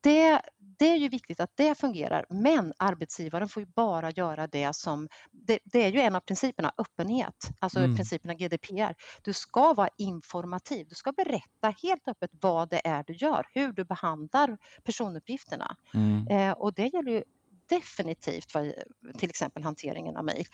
Det, 0.00 0.42
det 0.82 0.88
är 0.88 0.96
ju 0.96 1.08
viktigt 1.08 1.40
att 1.40 1.50
det 1.54 1.78
fungerar, 1.78 2.26
men 2.28 2.72
arbetsgivaren 2.76 3.48
får 3.48 3.62
ju 3.62 3.66
bara 3.66 4.10
göra 4.10 4.46
det 4.46 4.76
som... 4.76 5.08
Det, 5.30 5.58
det 5.64 5.84
är 5.84 5.92
ju 5.92 6.00
en 6.00 6.14
av 6.14 6.20
principerna, 6.20 6.72
öppenhet, 6.78 7.50
alltså 7.58 7.78
mm. 7.78 7.96
principerna 7.96 8.34
GDPR. 8.34 8.94
Du 9.22 9.32
ska 9.32 9.74
vara 9.74 9.88
informativ, 9.96 10.86
du 10.88 10.94
ska 10.94 11.12
berätta 11.12 11.74
helt 11.82 12.08
öppet 12.08 12.30
vad 12.40 12.70
det 12.70 12.86
är 12.86 13.04
du 13.06 13.12
gör, 13.12 13.46
hur 13.52 13.72
du 13.72 13.84
behandlar 13.84 14.58
personuppgifterna. 14.84 15.76
Mm. 15.94 16.26
Eh, 16.28 16.52
och 16.52 16.74
det 16.74 16.86
gäller 16.86 17.12
ju 17.12 17.24
definitivt 17.68 18.52
för 18.52 18.84
till 19.18 19.30
exempel 19.30 19.62
hanteringen 19.62 20.16
av 20.16 20.24
mejl. 20.24 20.46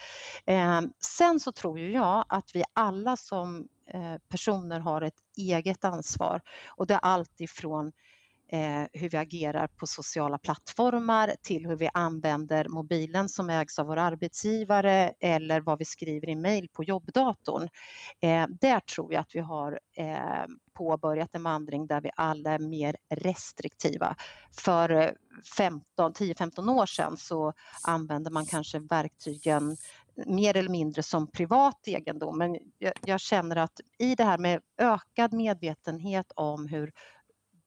Eh, 0.47 0.81
sen 1.01 1.41
så 1.41 1.53
tror 1.53 1.79
ju 1.79 1.93
jag 1.93 2.25
att 2.29 2.51
vi 2.55 2.65
alla 2.73 3.17
som 3.17 3.69
eh, 3.87 4.17
personer 4.29 4.81
har 4.81 5.03
ett 5.03 5.19
eget 5.37 5.85
ansvar 5.85 6.41
och 6.67 6.87
det 6.87 6.95
är 6.95 7.01
allt 7.03 7.41
ifrån 7.41 7.87
eh, 7.87 7.93
Eh, 8.53 8.87
hur 8.93 9.11
vi 9.11 9.17
agerar 9.17 9.67
på 9.67 9.87
sociala 9.87 10.39
plattformar 10.39 11.35
till 11.43 11.67
hur 11.67 11.77
vi 11.77 11.89
använder 11.95 12.69
mobilen 12.69 13.29
som 13.29 13.51
ägs 13.51 13.79
av 13.79 13.87
vår 13.87 13.97
arbetsgivare 13.97 15.13
eller 15.21 15.61
vad 15.61 15.79
vi 15.79 15.85
skriver 15.85 16.29
i 16.29 16.35
mejl 16.35 16.69
på 16.73 16.85
jobbdatorn. 16.85 17.69
Eh, 18.21 18.47
där 18.61 18.81
tror 18.81 19.13
jag 19.13 19.21
att 19.21 19.35
vi 19.35 19.41
har 19.41 19.81
eh, 19.97 20.47
påbörjat 20.75 21.35
en 21.35 21.43
vandring 21.43 21.87
där 21.87 22.01
vi 22.01 22.11
alla 22.17 22.51
är 22.51 22.59
mer 22.59 22.97
restriktiva. 23.15 24.17
För 24.59 24.91
eh, 24.91 25.11
10-15 25.59 26.71
år 26.71 26.87
sedan 26.87 27.17
så 27.17 27.53
använde 27.83 28.31
man 28.31 28.47
kanske 28.47 28.79
verktygen 28.79 29.77
mer 30.27 30.57
eller 30.57 30.71
mindre 30.71 31.03
som 31.03 31.31
privat 31.31 31.89
egendom. 31.89 32.39
Men 32.39 32.59
jag, 32.79 32.93
jag, 33.05 33.21
känner 33.21 33.57
att 33.57 33.81
i 33.99 34.15
det 34.15 34.25
här 34.25 34.39
med 34.39 34.61
ökad 34.79 35.33
medvetenhet 35.33 36.33
om 36.35 36.67
hur 36.67 36.93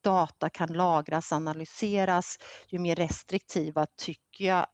data 0.03 0.49
kan 0.49 0.73
lagras, 0.73 1.31
analyseras, 1.31 2.37
ju 2.67 2.79
mer 2.79 2.95
restriktiva 2.95 3.85
tycker 3.97 4.45
jag 4.45 4.67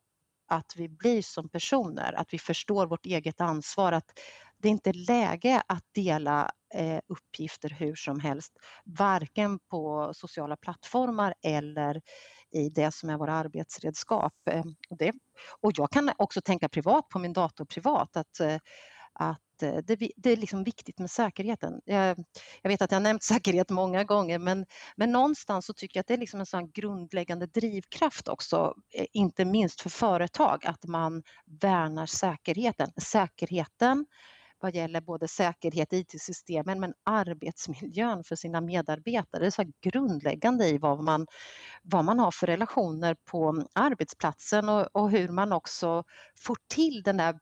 att 0.48 0.74
vi 0.76 0.90
blir 0.90 1.22
som 1.22 1.50
personer, 1.50 2.14
att 2.14 2.34
vi 2.34 2.40
förstår 2.40 2.88
vårt 2.88 3.06
eget 3.06 3.42
ansvar, 3.42 3.92
att 3.92 4.20
det 4.58 4.68
är 4.68 4.72
inte 4.72 4.94
läge 4.94 5.64
att 5.68 5.84
dela 5.96 6.52
eh, 6.74 7.00
uppgifter 7.08 7.70
hur 7.70 7.96
som 7.96 8.20
helst, 8.20 8.54
varken 8.86 9.60
på 9.60 10.12
sociala 10.14 10.58
plattformar 10.58 11.34
eller 11.42 12.02
i 12.52 12.70
det 12.70 12.94
som 12.94 13.10
är 13.10 13.18
våra 13.18 13.34
arbetsredskap. 13.34 14.34
Eh, 14.50 14.64
och, 14.90 14.98
det, 14.98 15.14
och 15.62 15.72
jag 15.76 15.92
kan 15.92 16.12
också 16.18 16.42
tänka 16.42 16.70
privat 16.70 17.10
på 17.10 17.20
min 17.20 17.34
dator 17.34 17.66
privat 17.66 18.18
att, 18.18 18.40
eh, 18.40 18.58
att 19.58 19.64
eh, 19.64 19.78
det, 19.98 20.12
det, 20.16 20.32
är 20.32 20.38
liksom 20.38 20.64
viktigt 20.64 21.00
med 21.00 21.12
säkerheten. 21.12 21.82
Jag, 21.86 22.18
jag, 22.62 22.70
vet 22.70 22.82
att 22.82 22.92
jag 22.92 23.02
nämnt 23.02 23.24
säkerhet 23.24 23.70
många 23.70 24.04
gånger 24.04 24.40
men, 24.40 24.66
men 24.96 25.12
någonstans 25.12 25.66
så 25.66 25.74
tycker 25.74 25.98
jag 25.98 26.02
att 26.02 26.08
det 26.08 26.14
är 26.14 26.18
liksom 26.18 26.40
en 26.40 26.46
sån 26.46 26.72
grundläggande 26.72 27.46
drivkraft 27.46 28.28
också, 28.28 28.74
eh, 28.94 29.06
inte 29.14 29.46
minst 29.46 29.82
för 29.82 29.90
företag, 29.90 30.66
att 30.66 30.84
man 30.86 31.24
värnar 31.46 32.06
säkerheten. 32.06 32.92
Säkerheten 33.02 34.06
vad 34.60 34.76
gäller 34.76 35.02
både 35.02 35.28
säkerhet 35.28 35.94
i 35.94 35.98
IT-systemen 35.98 36.80
men 36.80 36.94
arbetsmiljön 37.04 38.24
för 38.24 38.36
sina 38.36 38.62
medarbetare. 38.62 39.42
Det 39.42 39.48
är 39.48 39.52
så 39.52 39.72
grundläggande 39.82 40.68
i 40.68 40.78
vad 40.78 41.04
man, 41.04 41.28
vad 41.84 42.06
man 42.06 42.20
har 42.20 42.32
för 42.32 42.48
relationer 42.48 43.16
på 43.26 43.50
mm, 43.50 43.68
arbetsplatsen 43.74 44.70
och, 44.70 44.88
och 44.96 45.12
hur 45.12 45.30
man 45.30 45.54
också 45.54 46.04
får 46.40 46.58
till 46.68 47.04
den 47.04 47.18
där 47.18 47.40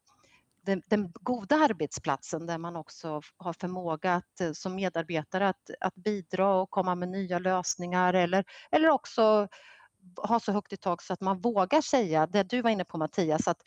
den, 0.66 0.82
den, 0.86 1.12
goda 1.14 1.56
arbetsplatsen 1.56 2.46
där 2.46 2.58
man 2.58 2.76
också 2.76 3.22
har 3.38 3.54
förmåga 3.54 4.14
att 4.14 4.42
eh, 4.42 4.52
som 4.52 4.76
medarbetare 4.76 5.50
att, 5.50 5.70
att 5.80 5.96
bidra 5.96 6.54
och 6.54 6.70
komma 6.70 6.96
med 6.96 7.10
nya 7.10 7.40
lösningar 7.40 8.14
eller, 8.14 8.46
eller 8.72 8.90
också 8.90 9.48
ha 10.18 10.40
så 10.40 10.52
högt 10.52 10.74
i 10.74 10.78
tak 10.78 11.02
så 11.02 11.14
att 11.14 11.22
man 11.22 11.42
vågar 11.42 11.82
säga 11.82 12.28
det 12.28 12.44
du 12.44 12.62
var 12.62 12.70
inne 12.70 12.86
på 12.86 12.98
Mattias 12.98 13.48
att 13.48 13.62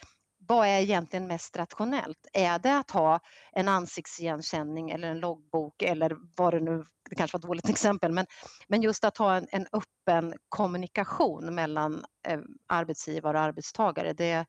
vad 0.49 0.67
är 0.67 0.81
egentligen 0.81 1.27
mest 1.27 1.57
rationellt? 1.57 2.27
Är 2.33 2.59
det 2.59 2.79
att 2.79 2.91
ha 2.91 3.21
en 3.53 3.69
ansiktsigenkänning 3.69 4.91
eller 4.91 5.09
en 5.09 5.21
loggbok 5.21 5.83
eller 5.83 6.17
vad 6.37 6.55
det 6.55 6.61
nu, 6.61 6.85
det 7.11 7.15
kanske 7.15 7.35
var 7.35 7.39
ett 7.39 7.47
dåligt 7.47 7.69
exempel, 7.71 8.13
men, 8.13 8.27
men 8.69 8.83
just 8.83 9.05
att 9.05 9.19
ha 9.19 9.37
en, 9.37 9.47
en 9.51 9.67
öppen 9.73 10.35
kommunikation 10.49 11.55
mellan 11.55 12.05
eh, 12.29 12.41
arbetsgivare 12.67 13.39
och 13.39 13.45
arbetstagare. 13.45 14.13
Det, 14.13 14.47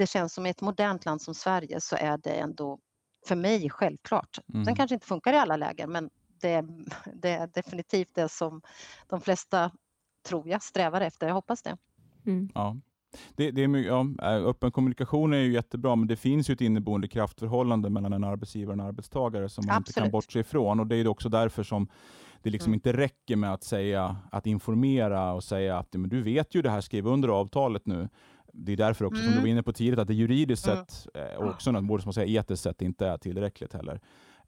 det 0.00 0.06
känns 0.06 0.34
som 0.34 0.46
i 0.46 0.50
ett 0.50 0.60
modernt 0.60 1.04
land 1.04 1.22
som 1.22 1.34
Sverige 1.34 1.80
så 1.80 1.96
är 1.96 2.18
det 2.18 2.30
ändå 2.30 2.78
för 3.26 3.36
mig 3.36 3.70
självklart. 3.70 4.38
Mm. 4.54 4.64
Sen 4.64 4.76
kanske 4.76 4.94
inte 4.94 5.06
funkar 5.06 5.32
i 5.32 5.36
alla 5.36 5.56
lägen, 5.56 5.92
men 5.92 6.10
det, 6.40 6.64
det 7.14 7.30
är 7.30 7.46
definitivt 7.46 8.14
det 8.14 8.28
som 8.28 8.62
de 9.08 9.20
flesta, 9.20 9.70
tror 10.28 10.48
jag, 10.48 10.62
strävar 10.62 11.00
efter. 11.00 11.26
Jag 11.26 11.34
hoppas 11.34 11.62
det. 11.62 11.76
Mm. 12.26 12.50
Ja. 12.54 12.76
Det, 13.34 13.50
det 13.50 13.64
är, 13.64 13.76
ja, 13.76 14.06
äh, 14.22 14.46
öppen 14.46 14.72
kommunikation 14.72 15.32
är 15.32 15.38
ju 15.38 15.52
jättebra, 15.52 15.96
men 15.96 16.08
det 16.08 16.16
finns 16.16 16.50
ju 16.50 16.54
ett 16.54 16.60
inneboende 16.60 17.08
kraftförhållande 17.08 17.90
mellan 17.90 18.12
en 18.12 18.24
arbetsgivare 18.24 18.76
och 18.76 18.82
en 18.82 18.86
arbetstagare 18.86 19.48
som 19.48 19.66
man 19.66 19.76
Absolut. 19.76 19.88
inte 19.88 20.00
kan 20.00 20.10
bortse 20.10 20.40
ifrån. 20.40 20.80
Och 20.80 20.86
Det 20.86 20.96
är 20.96 21.08
också 21.08 21.28
därför 21.28 21.62
som 21.62 21.88
det 22.42 22.50
liksom 22.50 22.70
mm. 22.70 22.74
inte 22.74 22.92
räcker 22.92 23.36
med 23.36 23.52
att 23.52 23.64
säga, 23.64 24.16
att 24.30 24.46
informera 24.46 25.32
och 25.32 25.44
säga 25.44 25.78
att 25.78 25.92
men 25.92 26.10
du 26.10 26.22
vet 26.22 26.54
ju 26.54 26.62
det 26.62 26.70
här, 26.70 26.80
skriv 26.80 27.06
under 27.06 27.28
avtalet 27.28 27.86
nu. 27.86 28.08
Det 28.52 28.72
är 28.72 28.76
därför 28.76 29.04
också, 29.04 29.20
mm. 29.20 29.24
som 29.24 29.32
du 29.32 29.36
var 29.36 29.46
mm. 29.46 29.52
inne 29.52 29.62
på 29.62 29.72
tidigt, 29.72 29.98
att 29.98 30.08
det 30.08 30.14
juridiskt 30.14 30.66
mm. 30.66 30.78
sett, 30.78 31.06
eh, 31.14 31.38
och 31.38 31.48
också 31.48 31.72
både 31.72 32.02
som 32.02 32.08
man 32.08 32.14
säger, 32.14 32.40
etiskt 32.40 32.62
sett 32.62 32.82
inte 32.82 33.06
är 33.06 33.18
tillräckligt 33.18 33.72
heller. 33.72 34.00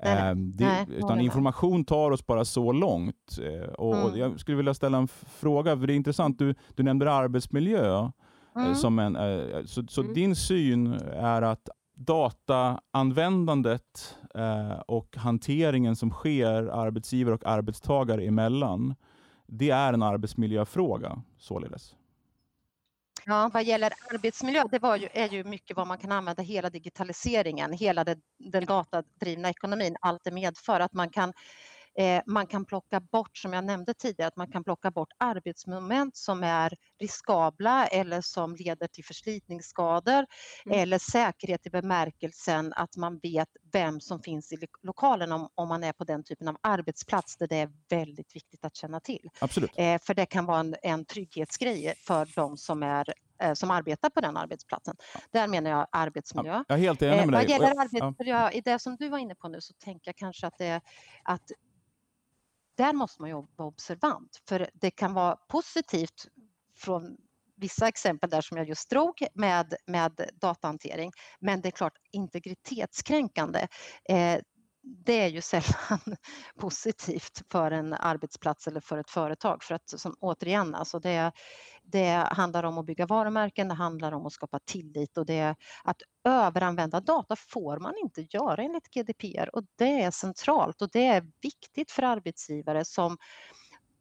Nej, 0.05 0.35
det, 0.35 0.65
nej, 0.65 0.87
utan 0.97 1.21
information 1.21 1.85
tar 1.85 2.11
oss 2.11 2.27
bara 2.27 2.45
så 2.45 2.73
långt. 2.73 3.39
Eh, 3.43 3.73
och, 3.73 3.97
mm. 3.97 4.19
Jag 4.19 4.41
skulle 4.41 4.57
vilja 4.57 4.75
ställa 4.75 4.99
en 4.99 5.09
fråga, 5.09 5.77
för 5.77 5.87
det 5.87 5.93
är 5.93 5.97
intressant, 5.97 6.39
du, 6.39 6.55
du 6.75 6.83
nämnde 6.83 7.13
arbetsmiljö. 7.13 8.11
Eh, 8.57 8.63
mm. 8.63 8.75
Som 8.75 8.99
en, 8.99 9.17
eh, 9.17 9.65
så 9.65 9.85
så 9.89 10.01
mm. 10.01 10.15
din 10.15 10.37
syn 10.37 10.93
är 11.13 11.43
att 11.43 11.69
dataanvändandet 11.95 14.17
eh, 14.35 14.81
och 14.87 15.17
hanteringen 15.17 15.97
som 15.97 16.11
sker 16.11 16.67
arbetsgivare 16.67 17.35
och 17.35 17.47
arbetstagare 17.47 18.25
emellan, 18.25 18.95
det 19.47 19.71
är 19.71 19.93
en 19.93 20.03
arbetsmiljöfråga 20.03 21.23
således? 21.39 21.95
Ja, 23.27 23.51
vad 23.55 23.65
gäller 23.65 23.93
arbetsmiljö, 24.11 24.65
det 24.71 24.79
var 24.79 24.97
ju, 24.97 25.09
är 25.13 25.29
ju 25.29 25.45
mycket 25.45 25.77
vad 25.77 25.87
man 25.87 25.99
kan 25.99 26.13
använda 26.13 26.43
hela 26.43 26.71
digitaliseringen, 26.71 27.73
hela 27.73 28.05
det, 28.05 28.19
den 28.39 28.67
datadrivna 28.67 29.51
ekonomin, 29.51 29.97
allt 30.01 30.25
det 30.25 30.31
medför 30.31 30.81
att 30.81 30.93
man 30.93 31.11
kan 31.11 31.33
man 32.27 32.47
kan 32.47 32.65
plocka 32.65 33.01
bort, 33.01 33.37
som 33.37 33.53
jag 33.53 33.65
nämnde 33.65 33.95
tidigare, 33.95 34.29
att 34.29 34.37
man 34.37 34.51
kan 34.53 34.65
plocka 34.65 34.91
bort 34.91 35.13
arbetsmoment 35.19 36.17
som 36.17 36.43
är 36.43 36.77
riskabla 37.01 37.87
eller 37.87 38.21
som 38.21 38.57
leder 38.57 38.87
till 38.87 39.05
förslitningsskador 39.05 40.27
mm. 40.67 40.79
eller 40.79 40.99
säkerhet 40.99 41.67
i 41.67 41.71
bemärkelsen 41.71 42.73
att 42.77 42.97
man 42.97 43.19
vet 43.23 43.49
vem 43.73 44.01
som 44.01 44.23
finns 44.23 44.53
i 44.53 44.57
lokalen 44.83 45.33
om, 45.33 45.49
om 45.55 45.69
man 45.69 45.85
är 45.85 45.93
på 45.93 46.05
den 46.05 46.25
typen 46.25 46.49
av 46.49 46.57
arbetsplats 46.61 47.37
där 47.37 47.49
det 47.49 47.57
är 47.57 47.71
väldigt 47.89 48.37
viktigt 48.37 48.65
att 48.65 48.77
känna 48.77 49.01
till. 49.01 49.29
Absolut. 49.39 49.71
Eh, 49.77 49.99
för 50.03 50.15
det 50.15 50.27
kan 50.27 50.47
vara 50.47 50.61
en, 50.61 50.77
en 50.83 51.05
trygghetsgrej 51.05 51.95
för 52.07 52.29
de 52.35 52.57
som 52.57 52.83
är 52.83 53.13
eh, 53.43 53.55
som 53.55 53.71
arbetar 53.71 54.11
på 54.11 54.21
den 54.21 54.37
arbetsplatsen. 54.37 54.97
Där 55.31 55.49
menar 55.49 55.71
jag 55.71 55.87
arbetsmiljö. 55.93 56.53
Ja, 56.53 56.65
jag 56.69 56.79
är 56.79 56.83
helt 56.83 57.03
enig 57.03 57.17
med 57.17 57.29
dig. 57.29 57.35
Vad 57.35 57.51
gäller 57.51 57.81
arbetsmiljö, 57.81 58.51
i 58.51 58.61
det 58.61 58.79
som 58.79 58.97
du 58.97 59.09
var 59.09 59.19
inne 59.19 59.35
på 59.35 59.49
nu 59.49 59.61
så 59.61 59.75
tänker 59.75 60.09
jag 60.09 60.17
kanske 60.17 60.47
att, 60.47 60.59
det, 60.59 60.81
att 61.23 61.51
där 62.75 62.93
måste 62.93 63.23
man 63.23 63.31
ju 63.31 63.35
vara 63.35 63.69
observant 63.69 64.43
för 64.49 64.71
det 64.75 64.91
kan 64.91 65.15
vara 65.15 65.37
positivt 65.37 66.27
från 66.77 67.17
vissa 67.57 67.89
exempel 67.89 68.31
där 68.31 68.41
som 68.41 68.57
jag 68.57 68.69
just 68.69 68.91
drog 68.91 69.27
med, 69.35 69.75
med 69.87 70.31
datahantering. 70.35 71.13
Men 71.41 71.61
det 71.61 71.69
är 71.69 71.71
klart 71.71 71.97
integritetskränkande. 72.11 73.69
Eh, 74.09 74.41
det 74.83 75.21
är 75.21 75.29
ju 75.29 75.41
sällan 75.41 76.01
positivt 76.61 77.43
för 77.53 77.71
en 77.71 77.93
arbetsplats 77.93 78.67
eller 78.67 78.81
för 78.81 78.99
ett 78.99 79.11
företag. 79.11 79.63
För 79.63 79.75
att 79.75 79.89
som, 79.89 80.15
återigen, 80.21 80.75
alltså 80.75 80.99
det, 80.99 81.33
det 81.83 82.29
handlar 82.31 82.65
om 82.65 82.79
att 82.79 82.87
bygga 82.87 83.07
varumärken, 83.07 83.69
det 83.69 83.75
handlar 83.75 84.13
om 84.13 84.27
att 84.27 84.33
skapa 84.33 84.59
tillit 84.65 85.19
och 85.19 85.27
det 85.27 85.57
att 85.85 86.03
överanvända 86.25 87.01
data 87.01 87.37
får 87.37 87.79
man 87.79 87.95
inte 88.05 88.27
göra 88.31 88.63
enligt 88.63 88.91
GDPR 88.91 89.57
och 89.57 89.65
det 89.79 90.03
är 90.03 90.11
centralt 90.11 90.83
och 90.83 90.91
det 90.93 91.07
är 91.07 91.27
viktigt 91.43 91.91
för 91.91 92.03
arbetsgivare 92.03 92.85
som, 92.85 93.19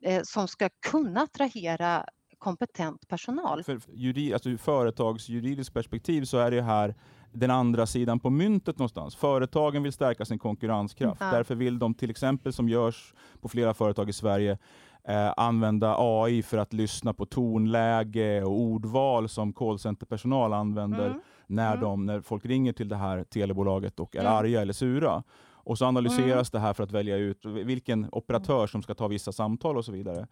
eh, 0.06 0.22
som 0.24 0.48
ska 0.48 0.70
kunna 0.80 1.22
attrahera 1.22 2.06
kompetent 2.42 3.08
personal. 3.08 3.64
För 3.64 3.80
juri, 3.94 4.34
alltså, 4.34 4.58
företagsjuridiskt 4.58 5.74
perspektiv 5.74 6.24
så 6.24 6.38
är 6.38 6.52
det 6.52 6.62
här 6.62 6.96
den 7.32 7.52
andra 7.52 7.86
sidan 7.86 8.20
på 8.20 8.30
myntet 8.30 8.80
någonstans. 8.80 9.16
Företagen 9.16 9.84
vill 9.84 9.94
stärka 9.94 10.26
sin 10.26 10.40
konkurrenskraft. 10.40 11.22
Mm. 11.22 11.34
Därför 11.34 11.56
vill 11.56 11.80
de 11.80 11.94
till 11.94 12.10
exempel, 12.10 12.54
som 12.54 12.70
görs 12.70 13.14
på 13.42 13.50
flera 13.50 13.74
företag 13.74 14.10
i 14.10 14.14
Sverige, 14.14 14.58
eh, 15.04 15.34
använda 15.38 15.96
AI 15.98 16.44
för 16.44 16.58
att 16.58 16.74
lyssna 16.74 17.14
på 17.14 17.26
tonläge 17.26 18.44
och 18.44 18.60
ordval 18.60 19.30
som 19.30 19.54
callcenterpersonal 19.54 20.54
använder 20.54 21.06
mm. 21.06 21.20
När, 21.48 21.72
mm. 21.72 21.82
de, 21.82 22.06
när 22.06 22.22
folk 22.22 22.46
ringer 22.46 22.74
till 22.74 22.90
det 22.90 22.96
här 22.96 23.24
telebolaget 23.24 24.00
och 24.00 24.16
är 24.16 24.20
mm. 24.20 24.34
arga 24.34 24.62
eller 24.62 24.74
sura. 24.74 25.24
Och 25.64 25.78
så 25.78 25.86
analyseras 25.86 26.54
mm. 26.54 26.62
det 26.62 26.68
här 26.68 26.74
för 26.74 26.84
att 26.84 26.92
välja 26.92 27.18
ut 27.18 27.46
vilken 27.46 28.08
operatör 28.12 28.68
som 28.68 28.82
ska 28.82 28.94
ta 28.94 29.08
vissa 29.08 29.32
samtal 29.32 29.78
och 29.78 29.86
så 29.86 29.92
vidare. 29.92 30.28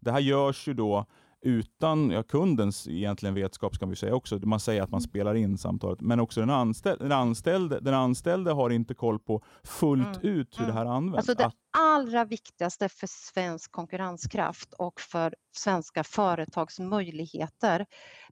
Det 0.00 0.10
här 0.10 0.20
görs 0.20 0.68
ju 0.68 0.74
då 0.74 1.06
utan 1.44 2.10
ja, 2.10 2.22
kundens 2.22 2.88
egentligen 2.88 3.34
vetskap, 3.34 3.74
ska 3.74 3.86
vi 3.86 3.96
säga 3.96 4.14
också. 4.14 4.38
Man 4.42 4.60
säger 4.60 4.82
att 4.82 4.90
man 4.90 4.98
mm. 4.98 5.08
spelar 5.08 5.34
in 5.34 5.58
samtalet, 5.58 6.00
men 6.00 6.20
också 6.20 6.40
den, 6.40 6.50
anställ 6.50 6.98
den, 6.98 7.12
anställde, 7.12 7.80
den 7.80 7.94
anställde 7.94 8.52
har 8.52 8.70
inte 8.70 8.94
koll 8.94 9.18
på 9.18 9.44
fullt 9.64 10.24
mm. 10.24 10.36
ut 10.38 10.60
hur 10.60 10.64
mm. 10.64 10.74
det 10.74 10.80
här 10.80 10.86
används. 10.86 11.28
Alltså 11.28 11.44
det 11.44 11.52
allra 11.78 12.24
viktigaste 12.24 12.88
för 12.88 13.06
svensk 13.10 13.72
konkurrenskraft 13.72 14.72
och 14.72 15.00
för 15.00 15.34
svenska 15.56 16.04
företags 16.04 16.78
möjligheter, 16.78 17.86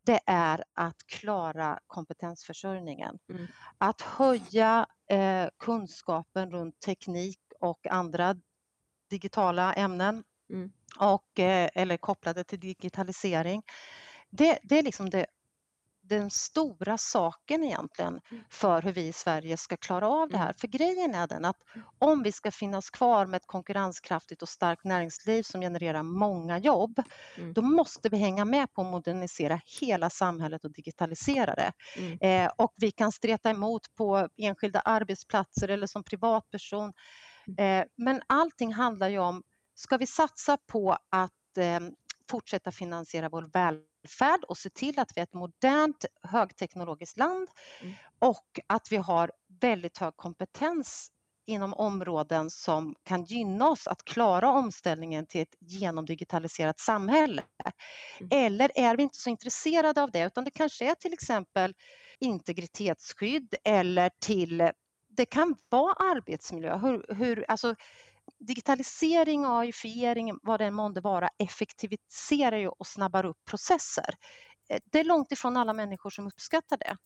det 0.04 0.20
är 0.26 0.64
att 0.74 1.06
klara 1.06 1.78
kompetensförsörjningen. 1.86 3.18
Mm. 3.30 3.46
Att 3.78 4.00
höja 4.00 4.86
eh, 5.10 5.48
kunskapen 5.58 6.50
runt 6.50 6.80
teknik 6.80 7.38
och 7.60 7.86
andra 7.86 8.34
digitala 9.10 9.72
ämnen 9.74 10.24
mm. 10.52 10.72
Och, 10.98 11.38
eh, 11.38 11.70
eller 11.74 11.96
kopplade 11.96 12.44
till 12.44 12.60
digitalisering. 12.60 13.62
Det, 14.30 14.58
det 14.62 14.78
är 14.78 14.82
liksom 14.82 15.10
det 15.10 15.26
den 16.02 16.30
stora 16.30 16.98
saken 16.98 17.64
egentligen 17.64 18.20
mm. 18.30 18.44
för 18.50 18.82
hur 18.82 18.92
vi 18.92 19.08
i 19.08 19.12
Sverige 19.12 19.56
ska 19.56 19.76
klara 19.76 20.08
av 20.08 20.28
det 20.28 20.36
mm. 20.36 20.46
här. 20.46 20.54
För 20.58 20.68
grejen 20.68 21.14
är 21.14 21.26
den 21.26 21.44
att 21.44 21.56
om 21.98 22.22
vi 22.22 22.32
ska 22.32 22.50
finnas 22.50 22.90
kvar 22.90 23.26
med 23.26 23.36
ett 23.36 23.46
konkurrenskraftigt 23.46 24.42
och 24.42 24.48
starkt 24.48 24.84
näringsliv 24.84 25.42
som 25.42 25.60
genererar 25.60 26.02
många 26.02 26.58
jobb, 26.58 27.02
mm. 27.36 27.52
då 27.52 27.62
måste 27.62 28.08
vi 28.08 28.16
hänga 28.16 28.44
med 28.44 28.72
på 28.72 28.82
att 28.82 28.90
modernisera 28.90 29.60
hela 29.80 30.10
samhället 30.10 30.64
och 30.64 30.72
digitalisera 30.72 31.54
det. 31.54 31.72
Mm. 31.96 32.18
Eh, 32.20 32.52
och 32.56 32.72
vi 32.76 32.90
kan 32.90 33.12
streta 33.12 33.50
emot 33.50 33.94
på 33.94 34.28
enskilda 34.36 34.80
arbetsplatser 34.80 35.68
eller 35.68 35.86
som 35.86 36.04
privatperson. 36.04 36.92
Mm. 37.46 37.80
Eh, 37.80 37.86
men 37.96 38.22
allting 38.26 38.72
handlar 38.72 39.08
ju 39.08 39.18
om, 39.18 39.42
ska 39.74 39.96
vi 39.96 40.06
satsa 40.06 40.56
på 40.56 40.98
att 41.10 41.58
eh, 41.58 41.80
fortsätta 42.30 42.72
finansiera 42.72 43.28
vår 43.28 43.50
välfärd 43.52 44.44
och 44.44 44.58
se 44.58 44.70
till 44.70 44.98
att 44.98 45.12
vi 45.16 45.20
är 45.20 45.24
ett 45.24 45.34
modernt 45.34 46.04
högteknologiskt 46.22 47.18
land 47.18 47.48
mm. 47.80 47.94
och 48.18 48.60
att 48.66 48.92
vi 48.92 48.96
har 48.96 49.32
väldigt 49.60 49.98
hög 49.98 50.16
kompetens 50.16 51.10
inom 51.46 51.74
områden 51.74 52.50
som 52.50 52.94
kan 53.02 53.24
gynna 53.24 53.68
oss 53.68 53.86
att 53.86 54.04
klara 54.04 54.50
omställningen 54.50 55.26
till 55.26 55.40
ett 55.40 55.54
genomdigitaliserat 55.60 56.80
samhälle. 56.80 57.42
Mm. 58.20 58.28
Eller 58.30 58.70
är 58.74 58.96
vi 58.96 59.02
inte 59.02 59.18
så 59.18 59.30
intresserade 59.30 60.02
av 60.02 60.10
det 60.10 60.26
utan 60.26 60.44
det 60.44 60.50
kanske 60.50 60.90
är 60.90 60.94
till 60.94 61.12
exempel 61.12 61.74
integritetsskydd 62.18 63.54
eller 63.64 64.10
till 64.18 64.70
det 65.08 65.26
kan 65.26 65.56
vara 65.68 65.92
arbetsmiljö. 65.92 66.78
Hur, 66.78 67.14
hur, 67.14 67.44
alltså, 67.48 67.74
digitalisering, 68.46 69.44
AIfiering, 69.44 70.38
vad 70.42 70.60
det 70.60 70.64
än 70.64 70.74
månde 70.74 71.00
vara, 71.00 71.28
effektiviserar 71.38 72.58
ju 72.58 72.68
och 72.68 72.86
snabbar 72.86 73.26
upp 73.26 73.44
processer. 73.50 74.14
Eh, 74.70 74.78
det 74.92 75.00
är 75.00 75.04
långt 75.04 75.32
ifrån 75.32 75.56
alla 75.56 75.72
människor 75.72 76.10
som 76.10 76.26
uppskattar 76.26 76.76
det. 76.76 76.96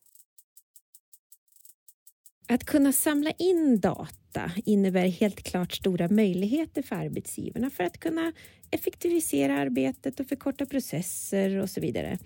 Att 2.49 2.65
kunna 2.65 2.93
samla 2.93 3.31
in 3.31 3.81
data 3.81 4.51
innebär 4.65 5.07
helt 5.07 5.43
klart 5.43 5.73
stora 5.73 6.09
möjligheter 6.09 6.83
för 6.83 6.97
arbetsgivarna 6.97 7.71
för 7.71 7.85
att 7.85 8.01
kunna 8.01 8.33
effektivisera 8.71 9.59
arbetet 9.59 10.21
och 10.21 10.27
förkorta 10.27 10.67
processer 10.67 11.57
och 11.57 11.71
så 11.71 11.81
vidare. 11.81 12.19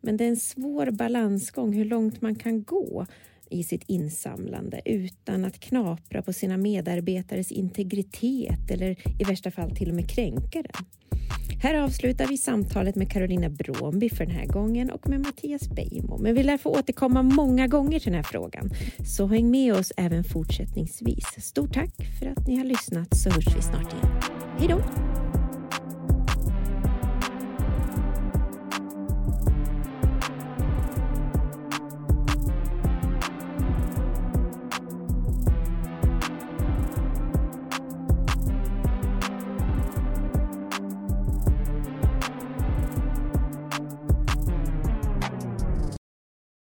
Men 0.00 0.16
det 0.16 0.24
är 0.24 0.28
en 0.28 0.36
svår 0.36 0.90
balansgång 0.90 1.72
hur 1.72 1.84
långt 1.84 2.20
man 2.20 2.34
kan 2.34 2.64
gå 2.64 3.06
i 3.50 3.64
sitt 3.64 3.82
insamlande 3.86 4.80
utan 4.84 5.44
att 5.44 5.60
knapra 5.60 6.22
på 6.22 6.32
sina 6.32 6.56
medarbetares 6.56 7.52
integritet 7.52 8.70
eller 8.70 8.96
i 9.20 9.24
värsta 9.24 9.50
fall 9.50 9.76
till 9.76 9.88
och 9.88 9.94
med 9.94 10.10
kränka 10.10 10.62
den. 10.62 10.86
Här 11.62 11.74
avslutar 11.74 12.26
vi 12.26 12.38
samtalet 12.38 12.96
med 12.96 13.10
Carolina 13.10 13.48
Bromby 13.48 14.10
för 14.10 14.26
den 14.26 14.34
här 14.34 14.46
gången 14.46 14.90
och 14.90 15.08
med 15.08 15.20
Mattias 15.20 15.68
Beijmo. 15.68 16.18
Men 16.18 16.34
vi 16.34 16.42
lär 16.42 16.58
få 16.58 16.70
återkomma 16.70 17.22
många 17.22 17.66
gånger 17.66 18.00
till 18.00 18.12
den 18.12 18.24
här 18.24 18.30
frågan, 18.30 18.70
så 19.06 19.26
häng 19.26 19.50
med 19.50 19.74
oss 19.74 19.92
även 19.96 20.24
fortsättningsvis. 20.24 21.26
Stort 21.38 21.74
tack 21.74 21.94
för 22.20 22.26
att 22.26 22.46
ni 22.46 22.56
har 22.56 22.64
lyssnat 22.64 23.16
så 23.16 23.30
hörs 23.30 23.56
vi 23.56 23.62
snart 23.62 23.92
igen. 23.92 24.20
Hej 24.58 24.68
då! 24.68 25.25